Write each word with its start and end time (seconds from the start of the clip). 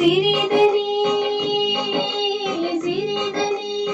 ಸಿರಿದನಿ 0.00 1.06
ಸಿರಿದನಿ. 2.80 3.88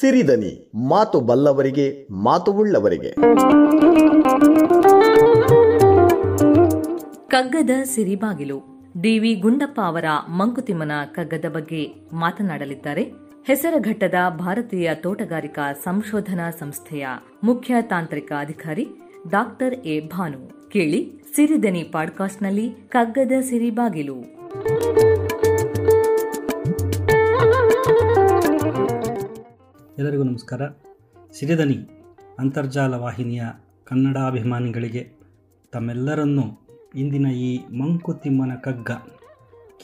ಸಿರಿದನಿ 0.00 0.70
ಮಾತು 0.88 1.20
ಬಲ್ಲವರಿಗೆ 1.20 2.06
ಮಾತು 2.10 2.52
ಉಳ್ಳವರಿಗೆ. 2.52 3.10
ಕಗ್ಗದ 7.28 7.70
ಸಿರಿಬಾಗಿಲು 7.84 8.62
ಡಿವಿ 9.02 9.34
ಗುಂಡಪ್ಪ 9.34 9.80
ಅವರ 9.84 10.04
ಮಂಕುತಿಮ್ಮನ 10.28 10.92
ಕಗ್ಗದ 11.14 11.48
ಬಗ್ಗೆ 11.48 11.94
ಮಾತನಾಡಲಿದ್ದಾರೆ. 12.12 13.02
ಹೆಸರಘಟ್ಟದ 13.46 14.14
ಭಾರತೀಯ 14.38 14.94
ತೋಟಗಾರಿಕಾ 14.94 15.72
ಸಂಶೋಧನಾ 15.72 16.50
ಸಂಸ್ಥೆಯ 16.50 17.06
ಮುಖ್ಯ 17.42 17.74
ತಾಂತ್ರಿಕ 17.80 18.32
ಅಧಿಕಾರಿ 18.40 18.88
ಡಾಕ್ಟರ್ 19.30 19.74
ಎ 19.74 20.00
ಭಾನು 20.08 20.70
ಕೇಳಿ 20.70 21.22
ಸಿರಿದನಿ 21.36 21.82
ಪಾಡ್ಕಾಸ್ಟ್ನಲ್ಲಿ 21.82 22.70
ಕಗ್ಗದ 22.88 23.32
ಸಿರಿಬಾಗಿಲು. 23.40 24.36
ಎಲ್ಲರಿಗೂ 29.98 30.22
ನಮಸ್ಕಾರ. 30.22 30.60
ಸಿರಿದನಿ 31.32 31.78
ಅಂತರ್ಜಾಲ 32.38 32.94
ವಾಹಿನಿಯ 32.94 33.42
ಕನ್ನಡಾಭಿಮಾನಿಗಳಿಗೆ 33.84 35.12
ತಮ್ಮೆಲ್ಲರನ್ನೂ 35.72 36.66
ಇಂದಿನ 36.94 37.26
ಈ 37.26 37.64
ಮಂಕುತಿಮ್ಮನ 37.78 38.54
ಕಗ್ಗ 38.54 38.90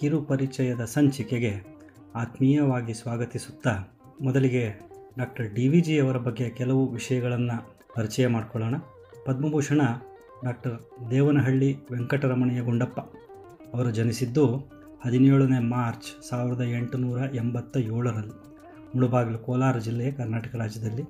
ಕಿರು 0.01 0.23
ಪರಿಚಯದ 0.23 0.84
ಸಂಚಿಕೆಗೆ 0.84 1.73
ಆತ್ಮೀಯವಾಗಿ 2.15 2.95
ಸ್ವಾಗತಿಸುತ್ತಾ 2.95 3.98
ಮೊದಲಿಗೆ 4.23 4.81
ಡಾಕ್ಟರ್ 5.19 5.55
ಡಿ 5.55 5.69
ವಿ 5.69 5.81
ಜಿ 5.81 5.98
ಅವರ 5.98 6.17
ಬಗ್ಗೆ 6.17 6.51
ಕೆಲವು 6.51 6.93
ವಿಷಯಗಳನ್ನು 6.93 7.77
ಪರಿಚಯ 7.95 8.27
ಮಾಡಿಕೊಳ್ಳೋಣ. 8.27 8.75
ಪದ್ಮಭೂಷಣ 9.25 9.81
ಡಾಕ್ಟರ್ 10.45 11.11
ದೇವನಹಳ್ಳಿ 11.11 11.77
ವೆಂಕಟರಮಣಯ್ಯ 11.93 12.61
ಗುಂಡಪ್ಪ. 12.61 13.01
ಅವರು 13.75 13.91
ಜನಿಸಿದ್ದು 13.91 14.45
ಹದಿನೇಳನೇ 15.05 15.59
ಮಾರ್ಚ್ 15.59 16.09
ಸಾವಿರದ 16.29 16.62
ಎಂಟುನೂರ 16.79 17.19
ಎಂಬತ್ತ 17.35 17.77
ಏಳರಲ್ಲಿ 17.77 18.37
ಮುಳುಬಾಗಿಲು 18.95 19.39
ಕೋಲಾರ 19.39 19.78
ಜಿಲ್ಲೆ 19.78 20.12
ಕರ್ನಾಟಕ 20.12 20.55
ರಾಜ್ಯದಲ್ಲಿ. 20.55 21.05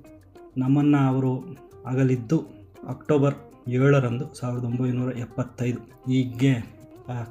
ನಮ್ಮನ್ನು 0.57 0.99
ಅವರು 1.07 1.31
ಅಗಲಿದ್ದು 1.85 2.37
ಅಕ್ಟೋಬರ್ 2.87 3.35
ಏಳರಂದು 3.67 4.33
ಸಾವಿರದ 4.33 4.65
ಒಂಬೈನೂರ 4.65 5.17
ಎಪ್ಪತ್ತೈದು. 5.17 5.79
ಹೀಗೆ 6.11 6.53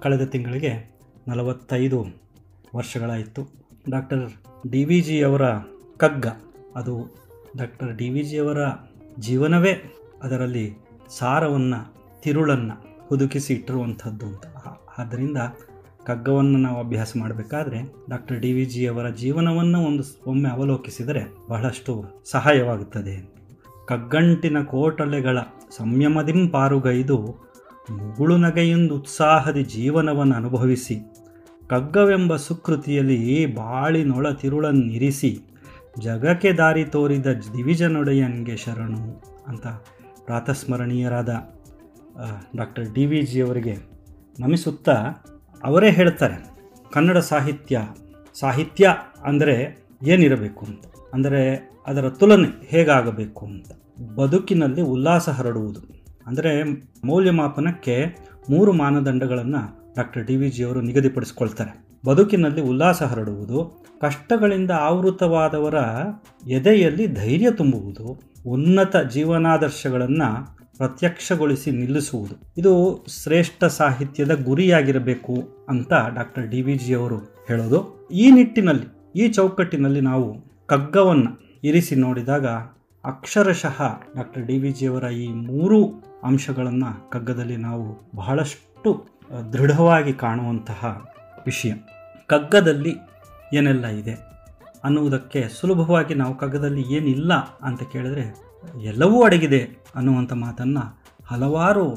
ಕಳೆದ 0.02 0.24
ತಿಂಗಳಿಗೆ 0.24 0.72
ನಲವತ್ತೈದು 1.28 2.00
ವರ್ಷಗಳಾಯಿತು. 2.76 3.42
ಡಾಕ್ಟರ್ 3.90 4.24
ಡಿ 4.70 4.84
ವಿ 4.84 5.00
ಜಿ 5.00 5.22
ಅವರ 5.22 5.44
ಕಗ್ಗ, 5.96 6.26
ಅದು 6.76 6.94
ಡಾಕ್ಟರ್ 7.56 7.96
ಡಿ 7.96 8.08
ವಿ 8.10 8.22
ಜಿಯವರ 8.22 8.62
ಜೀವನವೇ. 9.18 9.72
ಅದರಲ್ಲಿ 10.22 10.66
ಸಾರವನ್ನು, 11.18 11.80
ತಿರುಳನ್ನು 12.22 12.76
ಹುದುಕಿಸಿ 13.08 13.54
ಇಟ್ಟಿರುವಂಥದ್ದು 13.54 14.26
ಅಂತ. 14.26 14.46
ಆದ್ದರಿಂದ 14.98 15.36
ಕಗ್ಗವನ್ನು 16.06 16.58
ನಾವು 16.58 16.78
ಅಭ್ಯಾಸ 16.78 17.12
ಮಾಡಬೇಕಾದ್ರೆ 17.18 17.80
ಡಾಕ್ಟರ್ 18.10 18.40
ಡಿ 18.40 18.52
ವಿ 18.52 18.64
ಜಿಯವರ 18.64 19.08
ಜೀವನವನ್ನು 19.08 19.78
ಒಂದು 19.78 20.04
ಒಮ್ಮೆ 20.26 20.48
ಅವಲೋಕಿಸಿದರೆ 20.48 21.34
ಬಹಳಷ್ಟು 21.48 22.22
ಸಹಾಯವಾಗುತ್ತದೆ. 22.24 23.32
ಕಗ್ಗಂಟಿನ 23.88 24.62
ಕೋಟಲೆಗಳ 24.62 25.38
ಸಂಯಮದಿಂ 25.76 26.48
ಪಾರುಗೈದು 26.48 27.18
ಮುಗುಳು 27.90 28.36
ನಗೆಯೊಂದು 28.36 28.96
ಉತ್ಸಾಹದಿ 28.96 29.64
ಜೀವನವನ್ನು 29.64 30.36
ಅನುಭವಿಸಿ 30.36 30.96
ಕಗ್ಗವೆಂಬ 31.70 32.36
ಸುಕೃತಿಯಲ್ಲಿ 32.36 33.46
ಬಾಳಿನೊಳ 33.54 34.30
ತಿರುಳನ್ನಿರಿಸಿ, 34.30 35.38
ಜಗಕ್ಕೆ 36.00 36.52
ದಾರಿ 36.52 36.84
ತೋರಿದ 36.84 37.26
ದಿವಿಜನೊಡೆಯಂಗೆ 37.26 38.56
ಶರಣು 38.56 39.22
ಅಂತ 39.46 39.66
ಪ್ರಾತಸ್ಮರಣೀಯರಾದ 40.24 41.32
ಡಾಕ್ಟರ್ 42.56 42.92
ಡಿ 42.92 43.06
ವಿ 43.06 43.22
ಜಿಯವರಿಗೆ 43.22 43.91
ನಮಿಸುತ್ತಾ 44.38 44.96
ಅವರೇ 45.64 45.90
ಹೇಳ್ತಾರೆ, 45.98 46.38
ಕನ್ನಡ 46.90 47.18
ಸಾಹಿತ್ಯ 47.30 47.80
ಸಾಹಿತ್ಯ 48.36 48.94
ಅಂದರೆ 49.30 49.54
ಏನಿರಬೇಕು 50.12 50.62
ಅಂತ, 50.68 50.84
ಅಂದರೆ 51.14 51.42
ಅದರ 51.90 52.06
ತುಲನೆ 52.20 52.50
ಹೇಗಾಗಬೇಕು 52.72 53.42
ಅಂತ. 53.46 53.68
ಬದುಕಿನಲ್ಲಿ 54.16 54.82
ಉಲ್ಲಾಸ 54.94 55.28
ಹರಡುವುದು, 55.38 55.80
ಅಂದರೆ 56.26 56.52
ಮೌಲ್ಯಮಾಪನಕ್ಕೆ 57.08 57.96
ಮೂರು 58.48 58.72
ಮಾನದಂಡಗಳನ್ನು 58.82 59.62
ಡಾಕ್ಟರ್ 59.98 60.24
ಡಿ 60.28 60.36
ವಿ 60.40 60.48
ಜಿಯವರು 60.56 60.80
ನಿಗದಿಪಡಿಸ್ಕೊಳ್ತಾರೆ. 60.80 61.72
ಬದುಕಿನಲ್ಲಿ 62.04 62.62
ಉಲ್ಲಾಸ 62.70 63.00
ಹರಡುವುದು, 63.10 63.58
ಕಷ್ಟಗಳಿಂದ 64.02 64.72
ಆವೃತವಾದವರ 64.88 65.78
ಎದೆಯಲ್ಲಿ 66.58 67.06
ಧೈರ್ಯ 67.20 67.50
ತುಂಬುವುದು, 67.60 68.06
ಉನ್ನತ 68.54 68.96
ಜೀವನಾದರ್ಶಗಳನ್ನು 69.14 70.30
ಪ್ರತ್ಯಕ್ಷಗೊಳಿಸಿ 70.78 71.70
ನಿಲ್ಲಿಸುವುದು. 71.70 72.34
ಇದು 72.58 72.72
ಶ್ರೇಷ್ಠ 73.22 73.64
ಸಾಹಿತ್ಯದ 73.64 74.44
ಗುರಿಯಾಗಿರಬೇಕು 74.44 75.34
ಅಂತ 75.68 75.92
ಡಾಕ್ಟರ್ 76.14 76.48
ಡಿ 76.48 76.62
ವಿ 76.62 76.74
ಜಿಯವರು 76.78 77.18
ಹೇಳೋದು. 77.48 78.08
ಈ 78.12 78.30
ನಿಟ್ಟಿನಲ್ಲಿ, 78.30 78.86
ಈ 79.16 79.28
ಚೌಕಟ್ಟಿನಲ್ಲಿ 79.28 80.00
ನಾವು 80.00 80.28
ಕಗ್ಗವನ್ನು 80.66 81.30
ಇರಿಸಿ 81.64 81.94
ನೋಡಿದಾಗ 81.96 82.46
ಅಕ್ಷರಶಃ 83.04 83.78
ಡಾಕ್ಟರ್ 84.16 84.42
ಡಿ 84.42 84.58
ವಿ 84.58 84.70
ಜಿಯವರ 84.72 85.04
ಈ 85.04 85.28
ಮೂರು 85.28 85.78
ಅಂಶಗಳನ್ನು 86.24 87.10
ಕಗ್ಗದಲ್ಲಿ 87.10 87.56
ನಾವು 87.56 88.10
ಬಹಳಷ್ಟು 88.16 88.90
ದೃಢವಾಗಿ 89.52 90.12
ಕಾಣುವಂತಹ 90.12 91.10
ವಿಷಯ. 91.46 91.72
ಕಗ್ಗದಲ್ಲಿ 92.26 92.92
ಏನೆಲ್ಲ 93.54 93.86
ಇದೆ 93.86 94.14
ಅನ್ನುವುದಕ್ಕೆ 94.84 95.48
ಸುಲಭವಾಗಿ 95.48 96.14
ನಾವು 96.14 96.34
ಕಗ್ಗದಲ್ಲಿ 96.34 96.82
ಏನಿಲ್ಲ 96.94 97.32
ಅಂತ 97.62 97.82
ಕೇಳಿದ್ರೆ 97.92 98.51
ಎಲ್ಲವೂ 98.80 99.22
ಅಡಗಿದೆ 99.22 99.68
ಅನ್ನುವಂಥ 99.96 100.32
ಮಾತನ್ನು 100.32 101.02
ಹಲವಾರು 101.26 101.90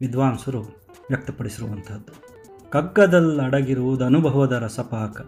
ವಿದ್ವಾಂಸರು 0.00 0.60
ವ್ಯಕ್ತಪಡಿಸಿರುವಂಥದ್ದು. 1.08 2.30
ಕಗ್ಗದಲ್ಲಡಗಿರುವುದು 2.70 4.04
ಅನುಭವದ 4.04 4.52
ರಸಪಾಕ. 4.52 5.20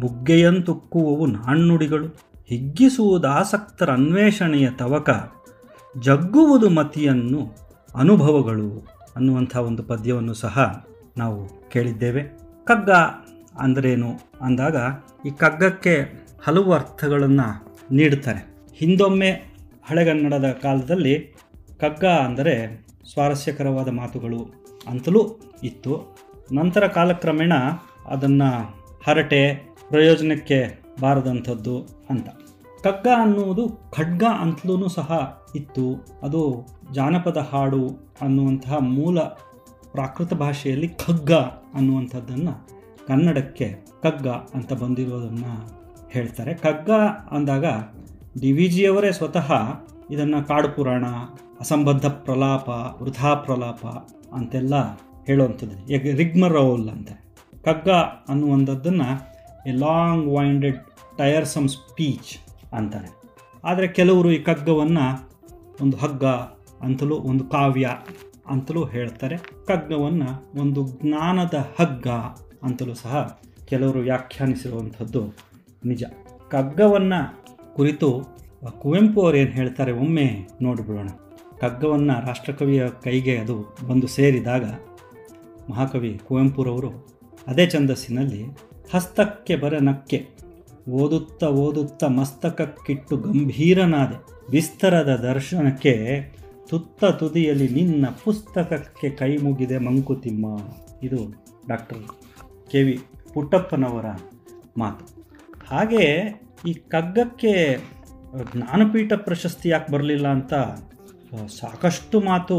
ಬುಗ್ಗೆಯಂತುಕ್ಕುವವು 0.00 1.26
ನಾಣ್ಣುಡಿಗಳು. 1.26 2.06
ಹಿಗ್ಗಿಸುವುದು 2.46 3.28
ಆಸಕ್ತರ 3.28 3.92
ಅನ್ವೇಷಣೆಯ 3.92 4.70
ತವಕ. 4.70 5.10
ಜಗ್ಗುವುದು 6.00 6.70
ಮತಿಯನ್ನು 6.70 7.54
ಅನುಭವಗಳು 7.94 8.86
ಅನ್ನುವಂಥ 9.16 9.56
ಒಂದು 9.56 9.82
ಪದ್ಯವನ್ನು 9.82 10.34
ಸಹ 10.34 10.86
ನಾವು 11.16 11.70
ಕೇಳಿದ್ದೇವೆ. 11.70 12.22
ಕಗ್ಗ 12.64 12.90
ಅಂದ್ರೇನು? 13.58 14.10
ಅಂದಾಗ 14.40 14.76
ಈ 15.26 15.30
ಕಗ್ಗಕ್ಕೆ 15.30 16.26
ಹಲವು 16.44 16.72
ಅರ್ಥಗಳನ್ನು 16.72 17.78
ನೀಡುತ್ತಾರೆ. 17.90 18.54
ಹಿಂದೊಮ್ಮೆ 18.74 19.53
ಹಳೆಗನ್ನಡದ 19.88 20.50
ಕಾಲದಲ್ಲಿ 20.50 21.34
ಕಗ್ಗ 21.80 22.04
ಅಂದರೆ 22.04 22.86
ಸ್ವಾರಸ್ಯಕರವಾದ 23.12 23.88
ಮಾತುಗಳು 23.88 24.50
ಅಂತಲೂ 24.86 25.40
ಇತ್ತು. 25.62 26.16
ನಂತರ 26.52 26.86
ಕಾಲಕ್ರಮೇಣ 26.86 27.52
ಅದನ್ನು 28.06 28.50
ಹರಟೆ 29.06 29.54
ಪ್ರಯೋಜನಕ್ಕೆ 29.88 30.58
ಬಾರದಂಥದ್ದು 31.00 31.78
ಅಂತ. 32.10 32.28
ಕಗ್ಗ 32.82 33.06
ಅನ್ನುವುದು 33.16 33.68
ಖಡ್ಗ 33.68 34.24
ಅಂತಲೂ 34.40 34.88
ಸಹ 34.88 35.40
ಇತ್ತು. 35.54 36.06
ಅದು 36.22 36.66
ಜಾನಪದ 36.92 37.36
ಹಾಡು 37.36 38.14
ಅನ್ನುವಂತಹ 38.20 38.78
ಮೂಲ 38.78 39.20
ಪ್ರಾಕೃತ 39.92 40.34
ಭಾಷೆಯಲ್ಲಿ 40.34 40.88
ಖಗ್ಗ 40.88 41.32
ಅನ್ನುವಂಥದ್ದನ್ನು 41.74 42.68
ಕನ್ನಡಕ್ಕೆ 43.06 43.74
ಕಗ್ಗ 44.02 44.28
ಅಂತ 44.28 44.72
ಬಂದಿರೋದನ್ನು 44.72 45.52
ಹೇಳ್ತಾರೆ. 46.10 46.54
ಕಗ್ಗ 46.54 46.90
ಅಂದಾಗ 47.30 47.64
ಡಿ 48.40 48.52
ವಿ 48.52 48.68
ಜಿಯವರೇ 48.68 49.12
ಸ್ವತಃ 49.12 49.52
ಇದನ್ನು 50.10 50.48
ಕಾಡು 50.48 50.68
ಪುರಾಣ, 50.68 51.04
ಅಸಂಬದ್ಧ 51.60 52.06
ಪ್ರಲಾಪ, 52.06 52.68
ವೃಥಾ 53.02 53.34
ಪ್ರಲಾಪ 53.34 53.86
ಅಂತೆಲ್ಲ 54.34 54.94
ಹೇಳುವಂಥದ್ದು. 55.26 55.92
ಈಗ 55.92 56.16
ರಿಗ್ಮರೌಲ್ 56.16 56.88
ಅಂತ. 56.88 57.08
ಕಗ್ಗ 57.64 57.90
ಅನ್ನುವಂಥದ್ದನ್ನು 58.28 59.34
a 59.66 59.72
long 59.72 60.34
winded 60.34 60.84
tiresome 61.18 61.68
speech 61.68 62.38
ಅಂತಾರೆ. 62.74 63.22
ಆದರೆ 63.64 63.86
ಕೆಲವರು 63.88 64.32
ಈ 64.32 64.38
ಕಗ್ಗವನ್ನು 64.38 65.30
ಒಂದು 65.82 65.96
ಹಗ್ಗ 65.96 66.24
ಅಂತಲೂ 66.80 67.16
ಒಂದು 67.16 67.44
ಕಾವ್ಯ 67.44 67.90
ಅಂತಲೂ 68.46 68.84
ಹೇಳ್ತಾರೆ. 68.84 69.36
ಕಗ್ಗವನ್ನು 69.66 70.60
ಒಂದು 70.60 70.86
ಜ್ಞಾನದ 70.86 71.54
ಹಗ್ಗ 71.80 72.08
ಅಂತಲೂ 72.62 72.94
ಸಹ 72.94 73.40
ಕೆಲವರು 73.64 73.98
ವ್ಯಾಖ್ಯಾನಿಸಿರುವಂಥದ್ದು 73.98 75.36
ನಿಜ. 75.84 76.04
ಕಗ್ಗವನ್ನು 76.48 77.43
ಕುರಿತು 77.76 78.08
ಕುವೆಂಪು 78.78 79.22
ಅವರು 79.22 79.36
ಏನು 79.36 79.50
ಹೇಳ್ತಾರೆ 79.50 79.92
ಒಮ್ಮೆ 79.92 80.48
ನೋಡಿಬಿಡೋಣ. 80.62 81.08
ಕಗ್ಗವನ್ನು 81.60 82.26
ರಾಷ್ಟ್ರಕವಿಯ 82.26 82.88
ಕೈಗೆ 83.04 83.36
ಅದು 83.36 83.76
ಬಂದು 83.88 84.06
ಸೇರಿದಾಗ 84.06 84.64
ಮಹಾಕವಿ 85.70 86.20
ಕುವೆಂಪುರವರು 86.28 86.90
ಅದೇ 87.46 87.66
ಛಂದಸ್ಸಿನಲ್ಲಿ 87.66 88.44
ಹಸ್ತಕ್ಕೆ 88.94 89.56
ಬರ 89.56 89.74
ನಕ್ಕೆ, 89.80 90.28
ಓದುತ್ತ 90.90 91.44
ಓದುತ್ತ 91.44 92.04
ಮಸ್ತಕಕ್ಕಿಟ್ಟು 92.04 93.16
ಗಂಭೀರನಾದೆ, 93.16 94.18
ವಿಸ್ತರದ 94.50 95.16
ದರ್ಶನಕ್ಕೆ 95.16 95.94
ತುತ್ತ 96.68 97.04
ತುದಿಯಲ್ಲಿ 97.04 97.68
ನಿನ್ನ 97.68 98.06
ಪುಸ್ತಕಕ್ಕೆ 98.24 99.10
ಕೈ 99.10 99.36
ಮುಗಿದೆ 99.36 99.78
ಮಂಕುತಿಮ್ಮ. 99.78 100.46
ಇದು 101.02 101.44
ಡಾಕ್ಟರ್ 101.68 101.98
ಕೆ 102.70 102.82
ವಿ 102.82 102.98
ಪುಟ್ಟಪ್ಪನವರ 103.34 104.06
ಮಾತು. 104.78 105.04
ಹಾಗೆ 105.66 106.04
ಈ 106.70 106.72
ಕಗ್ಗಕ್ಕೆ 106.92 107.52
ಜ್ಞಾನಪೀಠ 108.52 109.12
ಪ್ರಶಸ್ತಿ 109.26 109.68
ಯಾಕೆ 109.68 109.88
ಬರಲಿಲ್ಲ 109.92 110.26
ಅಂತ 110.36 110.54
ಸಾಕಷ್ಟು 111.60 112.16
ಮಾತು 112.20 112.56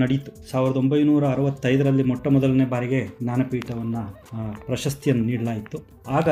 ನಡೀತು. 0.00 0.30
ಸಾವಿರದ 0.50 0.76
ಒಂಬೈನೂರ 0.76 1.24
ಅರವತ್ತೈದರಲ್ಲಿ 1.26 2.04
ಮೊಟ್ಟ 2.10 2.24
ಮೊದಲನೇ 2.28 2.64
ಬಾರಿಗೆ 2.64 3.00
ಜ್ಞಾನಪೀಠವನ್ನು 3.22 4.02
ಪ್ರಶಸ್ತಿಯನ್ನು 4.66 5.24
ನೀಡಲಾಯಿತು. 5.24 5.78
ಆಗ 6.18 6.28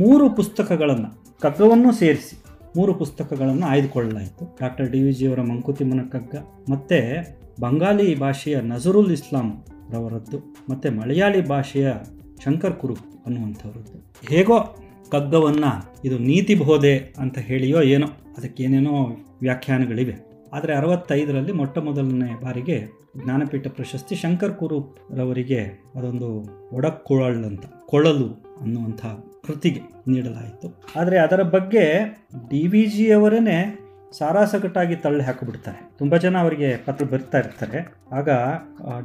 ಮೂರು 0.00 0.26
ಪುಸ್ತಕಗಳನ್ನು, 0.38 1.10
ಕಗ್ಗವನ್ನು 1.44 1.92
ಸೇರಿಸಿ 2.00 2.36
ಮೂರು 2.76 2.92
ಪುಸ್ತಕಗಳನ್ನು 2.94 3.66
ಆಯ್ದುಕೊಳ್ಳಲಾಯಿತು. 3.66 4.44
ಡಾಕ್ಟರ್ 4.60 4.90
ಡಿ 4.92 5.00
ವಿ 5.02 5.12
ಜಿಯವರ 5.12 5.40
ಮಂಕುತಿಮ್ಮನ 5.50 6.04
ಕಗ್ಗ, 6.12 6.34
ಮತ್ತು 6.72 6.98
ಬಂಗಾಲಿ 7.60 8.08
ಭಾಷೆಯ 8.24 8.56
ನಜರುಲ್ 8.72 9.12
ಇಸ್ಲಾಂ 9.18 9.48
ರವರದ್ದು, 9.94 10.38
ಮತ್ತು 10.70 10.90
ಮಲಯಾಳಿ 11.00 11.42
ಭಾಷೆಯ 11.48 11.88
ಶಂಕರ್ 12.44 12.78
ಕುರು 12.82 12.96
ಅನ್ನುವಂಥವ್ರದ್ದು. 13.26 13.98
ಹೇಗೋ 14.32 14.58
ಕಗ್ಗವನ್ನು 15.12 15.72
ಇದು 16.04 16.18
ನೀತಿ 16.18 16.54
ಬೋಧೆ 16.54 16.94
ಅಂತ 17.18 17.38
ಹೇಳಿಯೋ 17.38 17.82
ಏನೋ, 17.94 18.06
ಅದಕ್ಕೇನೇನೋ 18.36 18.94
ವ್ಯಾಖ್ಯಾನಗಳಿವೆ. 19.40 20.14
ಆದರೆ 20.52 20.72
ಅರವತ್ತೈದರಲ್ಲಿ 20.74 21.52
ಮೊಟ್ಟ 21.52 21.78
ಮೊದಲನೇ 21.78 22.30
ಬಾರಿಗೆ 22.42 22.78
ಜ್ಞಾನಪೀಠ 23.24 23.66
ಪ್ರಶಸ್ತಿ 23.66 24.14
ಶಂಕರ್ 24.14 24.54
ಕುರೂಪ್ 24.54 24.90
ರವರಿಗೆ 25.18 25.60
ಅದೊಂದು 25.94 26.28
ಒಡಕ್ಕೊಳಲ್ 26.72 27.44
ಅಂತ 27.44 27.64
ಕೊಳಲು 27.86 28.28
ಅನ್ನುವಂಥ 28.60 29.02
ಕೃತಿಗೆ 29.46 29.80
ನೀಡಲಾಯಿತು. 30.10 30.68
ಆದರೆ 30.96 31.18
ಅದರ 31.18 31.42
ಬಗ್ಗೆ 31.42 31.84
ಡಿ 32.50 32.66
ವಿ 32.66 32.82
ಜಿ 32.86 33.12
ಅವರೇ 33.12 33.38
ಸಾರಾಸಗಟಾಗಿ 34.18 34.96
ತಳ್ಳಿ 34.96 35.22
ಹಾಕಿಬಿಡ್ತಾರೆ. 35.24 35.90
ತುಂಬ 35.98 36.16
ಜನ 36.16 36.36
ಅವರಿಗೆ 36.38 36.70
ಪತ್ರ 36.84 37.04
ಬರ್ತಾ 37.04 37.38
ಇರ್ತಾರೆ. 37.38 37.80
ಆಗ 38.12 38.28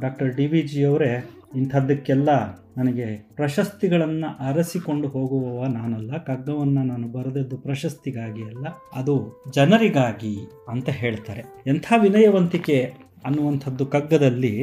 ಡಾಕ್ಟರ್ 0.00 0.30
ಡಿ 0.36 0.46
ವಿ 0.46 0.62
ಜಿ 0.62 0.84
ಅವರೇ 0.84 1.10
ಇಂಥದ್ದಕ್ಕೆಲ್ಲ 1.56 2.30
ನನಗೆ 2.78 3.06
ಪ್ರಶಸ್ತಿಗಳನ್ನು 3.36 4.28
ಅರಸಿಕೊಂಡು 4.46 5.08
ಹೋಗುವವ 5.08 5.66
ನಾನಲ್ಲ 5.66 6.16
ಕಗ್ಗವನ್ನು 6.26 6.82
ನಾನು 6.82 7.06
ಬರೆದದ್ದು 7.08 7.56
ಪ್ರಶಸ್ತಿಗಾಗಿ 7.56 8.42
ಅಲ್ಲ, 8.42 8.66
ಅದು 8.94 9.14
ಜನರಿಗಾಗಿ 9.54 10.34
ಅಂತ 10.68 10.88
ಹೇಳ್ತಾರೆ. 10.88 11.44
ಎಂಥ 11.66 11.86
ವಿನಯವಂತಿಕೆ 11.96 12.78
ಅನ್ನುವಂಥದ್ದು 13.24 13.86
ಕಗ್ಗದಲ್ಲಿ 13.86 14.54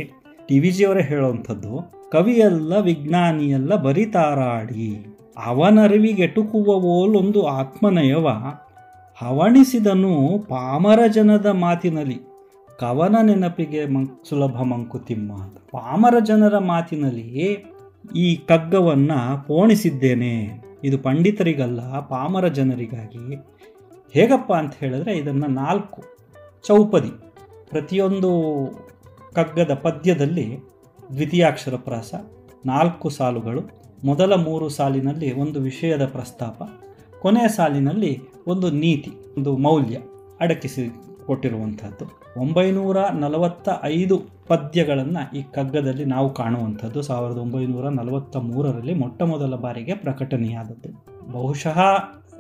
ಟಿ 0.48 0.60
ವಿ 0.60 0.72
ಜಿಯವರೇ 0.72 1.04
ಹೇಳುವಂಥದ್ದು, 1.04 1.74
ಕವಿಯಲ್ಲ 2.12 2.74
ವಿಜ್ಞಾನಿಯಲ್ಲ 2.82 3.76
ಬರಿತಾರಾಡಿ 3.76 4.88
ಅವನರಿವಿಗೆಟುಕುವವೋಲೊಂದು 5.46 7.42
ಆತ್ಮನಯವ, 7.60 8.28
ಹವಣಿಸಿದನು 9.18 10.14
ಪಾಮರ 10.50 11.00
ಜನದ 11.08 11.46
ಮಾತಿನಲ್ಲಿ, 11.46 12.20
ಕವನ 12.80 13.16
ನೆನಪಿಗೆ 13.22 13.82
ಮಂ, 13.86 14.06
ಸುಲಭ 14.30 14.58
ಮಂಕುತಿಮ್ಮ, 14.62 15.32
ಪಾಮರ 15.72 16.16
ಜನರ 16.20 16.56
ಮಾತಿನಲ್ಲಿ 16.58 17.30
ಈ 18.16 18.36
ಕಗ್ಗವನ್ನು 18.36 19.48
ಪೋಣಿಸಿದ್ದೇನೆ. 19.48 20.62
ಇದು 20.84 20.98
ಪಂಡಿತರಿಗಲ್ಲ, 20.98 22.00
ಪಾಮರ 22.00 22.48
ಜನರಿಗಾಗಿ. 22.48 23.36
ಹೇಗಪ್ಪ 24.14 24.54
ಅಂತ 24.54 24.74
ಹೇಳಿದ್ರೆ 24.76 25.18
ಇದನ್ನು 25.18 25.48
ನಾಲ್ಕು 25.48 26.04
ಚೌಪದಿ, 26.68 27.12
ಪ್ರತಿಯೊಂದು 27.70 28.32
ಕಗ್ಗದ 29.34 29.74
ಪದ್ಯದಲ್ಲಿ 29.74 30.58
ದ್ವಿತೀಯಾಕ್ಷರ 31.14 31.76
ಪ್ರಾಸ, 31.76 32.14
ನಾಲ್ಕು 32.66 33.10
ಸಾಲುಗಳು, 33.10 33.62
ಮೊದಲ 34.06 34.36
ಮೂರು 34.36 34.70
ಸಾಲಿನಲ್ಲಿ 34.70 35.34
ಒಂದು 35.34 35.62
ವಿಷಯದ 35.62 36.06
ಪ್ರಸ್ತಾಪ, 36.06 36.64
ಕೊನೆಯ 37.20 37.48
ಸಾಲಿನಲ್ಲಿ 37.48 38.22
ಒಂದು 38.48 38.70
ನೀತಿ, 38.70 39.12
ಒಂದು 39.38 39.58
ಮೌಲ್ಯ 39.58 39.98
ಅಡಕಿಸಿ 40.40 40.84
ಕೊಟ್ಟಿರುವಂಥದ್ದು. 41.28 42.06
ಒಂಬೈನೂರ 42.42 42.98
ನಲವತ್ತ 43.20 43.70
ಐದು 43.84 44.22
ಪದ್ಯಗಳನ್ನು 44.48 45.38
ಈ 45.38 45.44
ಕಗ್ಗದಲ್ಲಿ 45.44 46.06
ನಾವು 46.06 46.34
ಕಾಣುವಂಥದ್ದು. 46.34 47.02
ಸಾವಿರದ 47.02 47.38
ಒಂಬೈನೂರ 47.38 47.90
ನಲವತ್ತ 47.90 48.38
ಮೂರರಲ್ಲಿ 48.38 48.94
ಮೊಟ್ಟ 48.94 49.22
ಮೊದಲ 49.22 49.56
ಬಾರಿಗೆ 49.56 49.94
ಪ್ರಕಟಣೆಯಾದದ್ದು. 49.94 51.06
ಬಹುಶಃ 51.32 51.80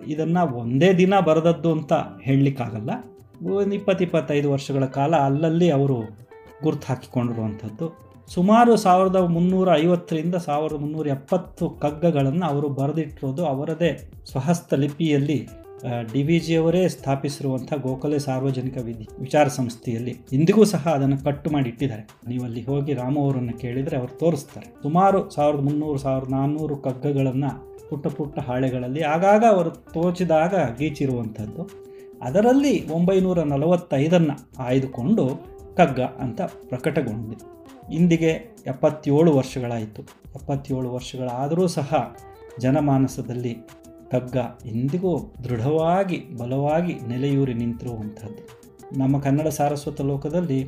ಇದನ್ನು 0.07 0.53
ಒಂದೇ 0.55 0.93
ದಿನ 0.93 1.13
ಬರೆದದ್ದು 1.19 1.71
ಅಂತ 1.71 1.93
ಹೇಳಲಿಕ್ಕಾಗಲ್ಲ. 2.21 2.89
ಒಂದು 3.47 3.75
ಇಪ್ಪತ್ತು, 3.75 4.03
ಇಪ್ಪತ್ತೈದು 4.03 4.51
ವರ್ಷಗಳ 4.51 4.85
ಕಾಲ 4.85 5.15
ಅಲ್ಲಲ್ಲಿ 5.15 5.69
ಅವರು 5.71 5.97
ಗುರ್ತು 6.63 6.87
ಹಾಕಿಕೊಂಡಿರುವಂಥದ್ದು. 6.87 8.05
ಸುಮಾರು 8.27 8.77
ಸಾವಿರದ 8.77 9.15
ಮುನ್ನೂರ 9.15 9.75
ಐವತ್ತರಿಂದ 9.75 10.35
ಸಾವಿರದ 10.35 10.75
ಮುನ್ನೂರ 10.75 11.07
ಎಪ್ಪತ್ತು 11.07 11.69
ಕಗ್ಗಗಳನ್ನು 11.69 12.45
ಅವರು 12.45 12.69
ಬರೆದಿಟ್ಟಿರೋದು 12.69 13.45
ಅವರದೇ 13.45 14.11
ಸ್ವಹಸ್ತ 14.25 14.73
ಲಿಪಿಯಲ್ಲಿ 14.73 15.49
ಡಿ 16.13 16.23
ವಿ 16.23 16.39
ಜಿಯವರೇ 16.39 16.89
ಸ್ಥಾಪಿಸಿರುವಂಥ 16.89 17.73
ಗೋಖಲೆ 17.73 18.19
ಸಾರ್ವಜನಿಕ 18.19 18.77
ವಿಧಿ, 18.77 19.07
ವಿಚಾರ 19.19 19.47
ಸಂಸ್ಥೆಯಲ್ಲಿ 19.47 20.17
ಇಂದಿಗೂ 20.33 20.63
ಸಹ 20.63 20.87
ಅದನ್ನು 20.87 21.17
ಕಟ್ಟು 21.23 21.49
ಮಾಡಿ 21.49 21.69
ಇಟ್ಟಿದ್ದಾರೆ. 21.69 22.07
ನೀವು 22.27 22.43
ಅಲ್ಲಿ 22.43 22.63
ಹೋಗಿ 22.63 22.93
ರಾಮು 22.93 23.25
ಅವರನ್ನು 23.25 23.59
ಕೇಳಿದರೆ 23.59 23.97
ಅವರು 23.97 24.17
ತೋರಿಸ್ತಾರೆ. 24.17 24.73
ಸುಮಾರು 24.81 25.29
ಸಾವಿರದ 25.29 25.59
ಮುನ್ನೂರು, 25.59 25.97
ಸಾವಿರದ 25.97 26.29
ನಾನ್ನೂರು 26.29 26.77
ಕಗ್ಗಗಳನ್ನು 26.77 27.51
ಪುಟ್ಟ 27.89 28.07
ಪುಟ್ಟ 28.07 28.39
ಹಾಳೆಗಳಲ್ಲಿ 28.39 29.01
ಆಗಾಗ 29.01 29.43
ಅವರು 29.49 29.69
ತೋಚಿದಾಗ 29.69 30.53
ಗೀಚಿರುವಂಥದ್ದು. 30.79 31.69
ಅದರಲ್ಲಿ 32.21 32.89
ಒಂಬೈನೂರ 32.89 33.43
ನಲವತ್ತೈದನ್ನು 33.43 34.63
ಆಯ್ದುಕೊಂಡು 34.63 35.25
ಕಗ್ಗ 35.77 35.99
ಅಂತ 35.99 36.41
ಪ್ರಕಟಗೊಂಡಿದೆ. 36.41 37.45
ಇಂದಿಗೆ 37.95 38.31
ಎಪ್ಪತ್ತೇಳು 38.67 39.33
ವರ್ಷಗಳಾಯಿತು. 39.33 40.01
ಎಪ್ಪತ್ತೇಳು 40.35 40.89
ವರ್ಷಗಳಾದರೂ 40.93 41.67
ಸಹ 41.67 42.15
ಜನಮಾನಸದಲ್ಲಿ 42.59 43.57
ಕಗ್ಗ 44.15 44.37
ಎಂದಿಗೂ 44.65 45.33
ದೃಢವಾಗಿ, 45.43 46.17
ಬಲವಾಗಿ 46.37 46.93
ನೆಲೆಯೂರಿ 47.07 47.53
ನಿಂತಿರುವಂಥದ್ದು. 47.53 48.43
ನಮ್ಮ 48.99 49.19
ಕನ್ನಡ 49.19 49.47
ಸಾರಸ್ವತ 49.47 50.01
ಲೋಕದಲ್ಲಿ 50.01 50.59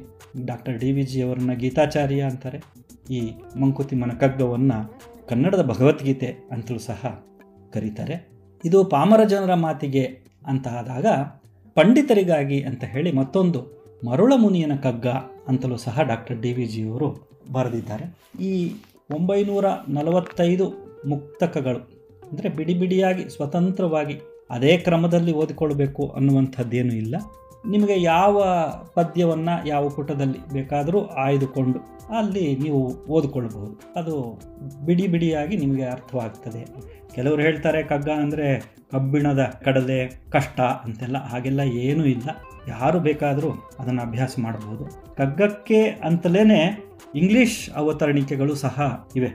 ಡಾಕ್ಟರ್ 0.45 0.79
ಡಿ 0.79 0.91
ವಿ 0.91 1.01
ಜಿ 1.01 1.21
ಅವರನ್ನ 1.21 1.53
ಗೀತಾಚಾರ್ಯ 1.53 2.21
ಅಂತಾರೆ. 2.21 2.59
ಈ 3.13 3.19
ಮಂಕುತಿಮ್ಮನ 3.59 4.13
ಕಗ್ಗವನ್ನು 4.19 4.99
ಕನ್ನಡದ 5.27 5.63
ಭಗವದ್ಗೀತೆ 5.63 6.29
ಅಂತಲೂ 6.51 6.79
ಸಹ 6.79 7.23
ಕರೀತಾರೆ. 7.73 8.29
ಇದು 8.65 8.83
ಪಾಮರ 8.83 9.23
ಜನರ 9.23 9.53
ಮಾತಿಗೆ 9.53 10.05
ಅಂತ 10.47 10.67
ಆದಾಗ 10.67 11.05
ಪಂಡಿತರಿಗಾಗಿ 11.75 12.61
ಅಂತ 12.61 12.83
ಹೇಳಿ 12.83 13.11
ಮತ್ತೊಂದು 13.11 13.59
ಮರುಳ 14.05 14.33
ಮುನಿಯನ 14.35 14.75
ಕಗ್ಗ 14.83 15.07
ಅಂತಲೂ 15.47 15.77
ಸಹ 15.77 16.01
ಡಾಕ್ಟರ್ 16.01 16.41
ಡಿ 16.41 16.53
ವಿ 16.53 16.65
ಜಿಯವರು 16.65 17.29
ಬರೆದಿದ್ದಾರೆ. 17.51 18.05
ಈ 18.43 18.53
ಒಂಬೈನೂರ 19.15 19.65
ನಲವತ್ತೈದು 19.89 20.65
ಮುಕ್ತಕಗಳು 21.09 21.96
ಅಂದರೆ 22.29 22.49
ಬಿಡಿ 22.49 22.73
ಬಿಡಿಯಾಗಿ, 22.73 23.23
ಸ್ವತಂತ್ರವಾಗಿ 23.29 24.15
ಅದೇ 24.49 24.73
ಕ್ರಮದಲ್ಲಿ 24.77 25.31
ಓದಿಕೊಳ್ಬೇಕು 25.31 26.03
ಅನ್ನುವಂಥದ್ದೇನೂ 26.07 26.93
ಇಲ್ಲ. 27.03 27.15
ನಿಮಗೆ 27.65 27.95
ಯಾವ 28.01 28.43
ಪದ್ಯವನ್ನು 28.95 29.67
ಯಾವ 29.67 29.83
ಪುಟದಲ್ಲಿ 29.89 30.39
ಬೇಕಾದರೂ 30.53 30.99
ಆಯ್ದುಕೊಂಡು 31.23 31.79
ಅಲ್ಲಿ 32.17 32.43
ನೀವು 32.55 32.81
ಓದಿಕೊಳ್ಬಹುದು 33.09 33.73
ಅದು 33.99 34.13
ಬಿಡಿ 34.85 35.05
ಬಿಡಿಯಾಗಿ 35.07 35.55
ನಿಮಗೆ 35.57 35.85
ಅರ್ಥವಾಗ್ತದೆ. 35.85 36.61
ಕೆಲವರು 37.15 37.41
ಹೇಳ್ತಾರೆ, 37.41 37.79
ಕಗ್ಗ 37.83 38.09
ಅಂದರೆ 38.23 38.47
ಕಬ್ಬಿಣದ 38.91 39.43
ಕಡಲೆ 39.65 39.99
ಕಷ್ಟ 40.31 40.59
ಅಂತೆಲ್ಲ 40.85 41.17
ಹಾಗೆಲ್ಲ 41.31 41.61
ಏನೂ 41.85 42.05
ಇಲ್ಲ. 42.05 42.29
ಯಾರು 42.67 42.99
ಬೇಕಾದರೂ 42.99 43.49
ಅದನ್ನು 43.79 44.01
ಅಭ್ಯಾಸ 44.01 44.35
ಮಾಡಬಹುದು. 44.39 44.85
ಕಗ್ಗಕ್ಕೆ 45.15 45.81
ಅಂತಲೇ 46.09 46.43
ಇಂಗ್ಲಿಷ್ 47.15 47.59
ಅವತರಣಿಕೆಗಳು 47.75 48.55
ಸಹ 48.55 49.07
ಇವೆ. 49.15 49.31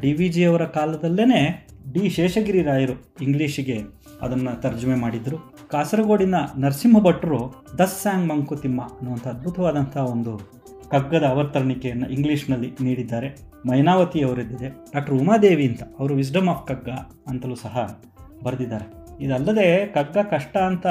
ಡಿ 0.00 0.12
ವಿ 0.12 0.28
ಜಿ 0.28 0.44
ಅವರ 0.44 0.64
ಕಾಲದಲ್ಲೇ 0.64 1.66
ಡಿ 1.92 2.08
ಶೇಷಗಿರಿ 2.08 2.62
ರಾಯರು 2.62 3.14
ಇಂಗ್ಲೀಷಿಗೆ 3.22 3.78
ಅದನ್ನು 4.20 4.60
ತರ್ಜುಮೆ 4.60 4.94
ಮಾಡಿದರು. 4.94 5.54
ಕಾಸರಗೋಡಿನ 5.68 6.34
ನರಸಿಂಹ 6.58 6.98
ಭಟ್ರು 6.98 7.64
ದಸ್ 7.78 8.02
ಸ್ಯಾಂಗ್ 8.02 8.28
ಮಂಕುತಿಮ್ಮ 8.28 8.82
ಅನ್ನುವಂಥ 8.82 9.26
ಅದ್ಭುತವಾದಂಥ 9.26 9.96
ಒಂದು 9.96 10.64
ಕಗ್ಗದ 10.90 11.24
ಅವತರಣಿಕೆಯನ್ನು 11.24 12.10
ಇಂಗ್ಲೀಷ್ನಲ್ಲಿ 12.10 12.72
ನೀಡಿದ್ದಾರೆ. 12.80 13.28
ಮೈನಾವತಿ 13.66 14.20
ಅವರಿದ್ದಿದೆ. 14.20 14.68
ಡಾಕ್ಟರ್ 14.68 15.14
ಉಮಾದೇವಿ 15.14 15.68
ಅಂತ 15.68 15.82
ಅವರು 15.98 16.14
ವಿಸ್ಡಮ್ 16.14 16.48
ಆಫ್ 16.48 16.66
ಕಗ್ಗ 16.66 16.88
ಅಂತಲೂ 17.26 17.54
ಸಹ 17.54 18.00
ಬರೆದಿದ್ದಾರೆ. 18.44 19.04
ಇದಲ್ಲದೆ 19.24 19.86
ಕಗ್ಗ 19.86 20.18
ಕಷ್ಟ 20.30 20.56
ಅಂತ 20.56 20.86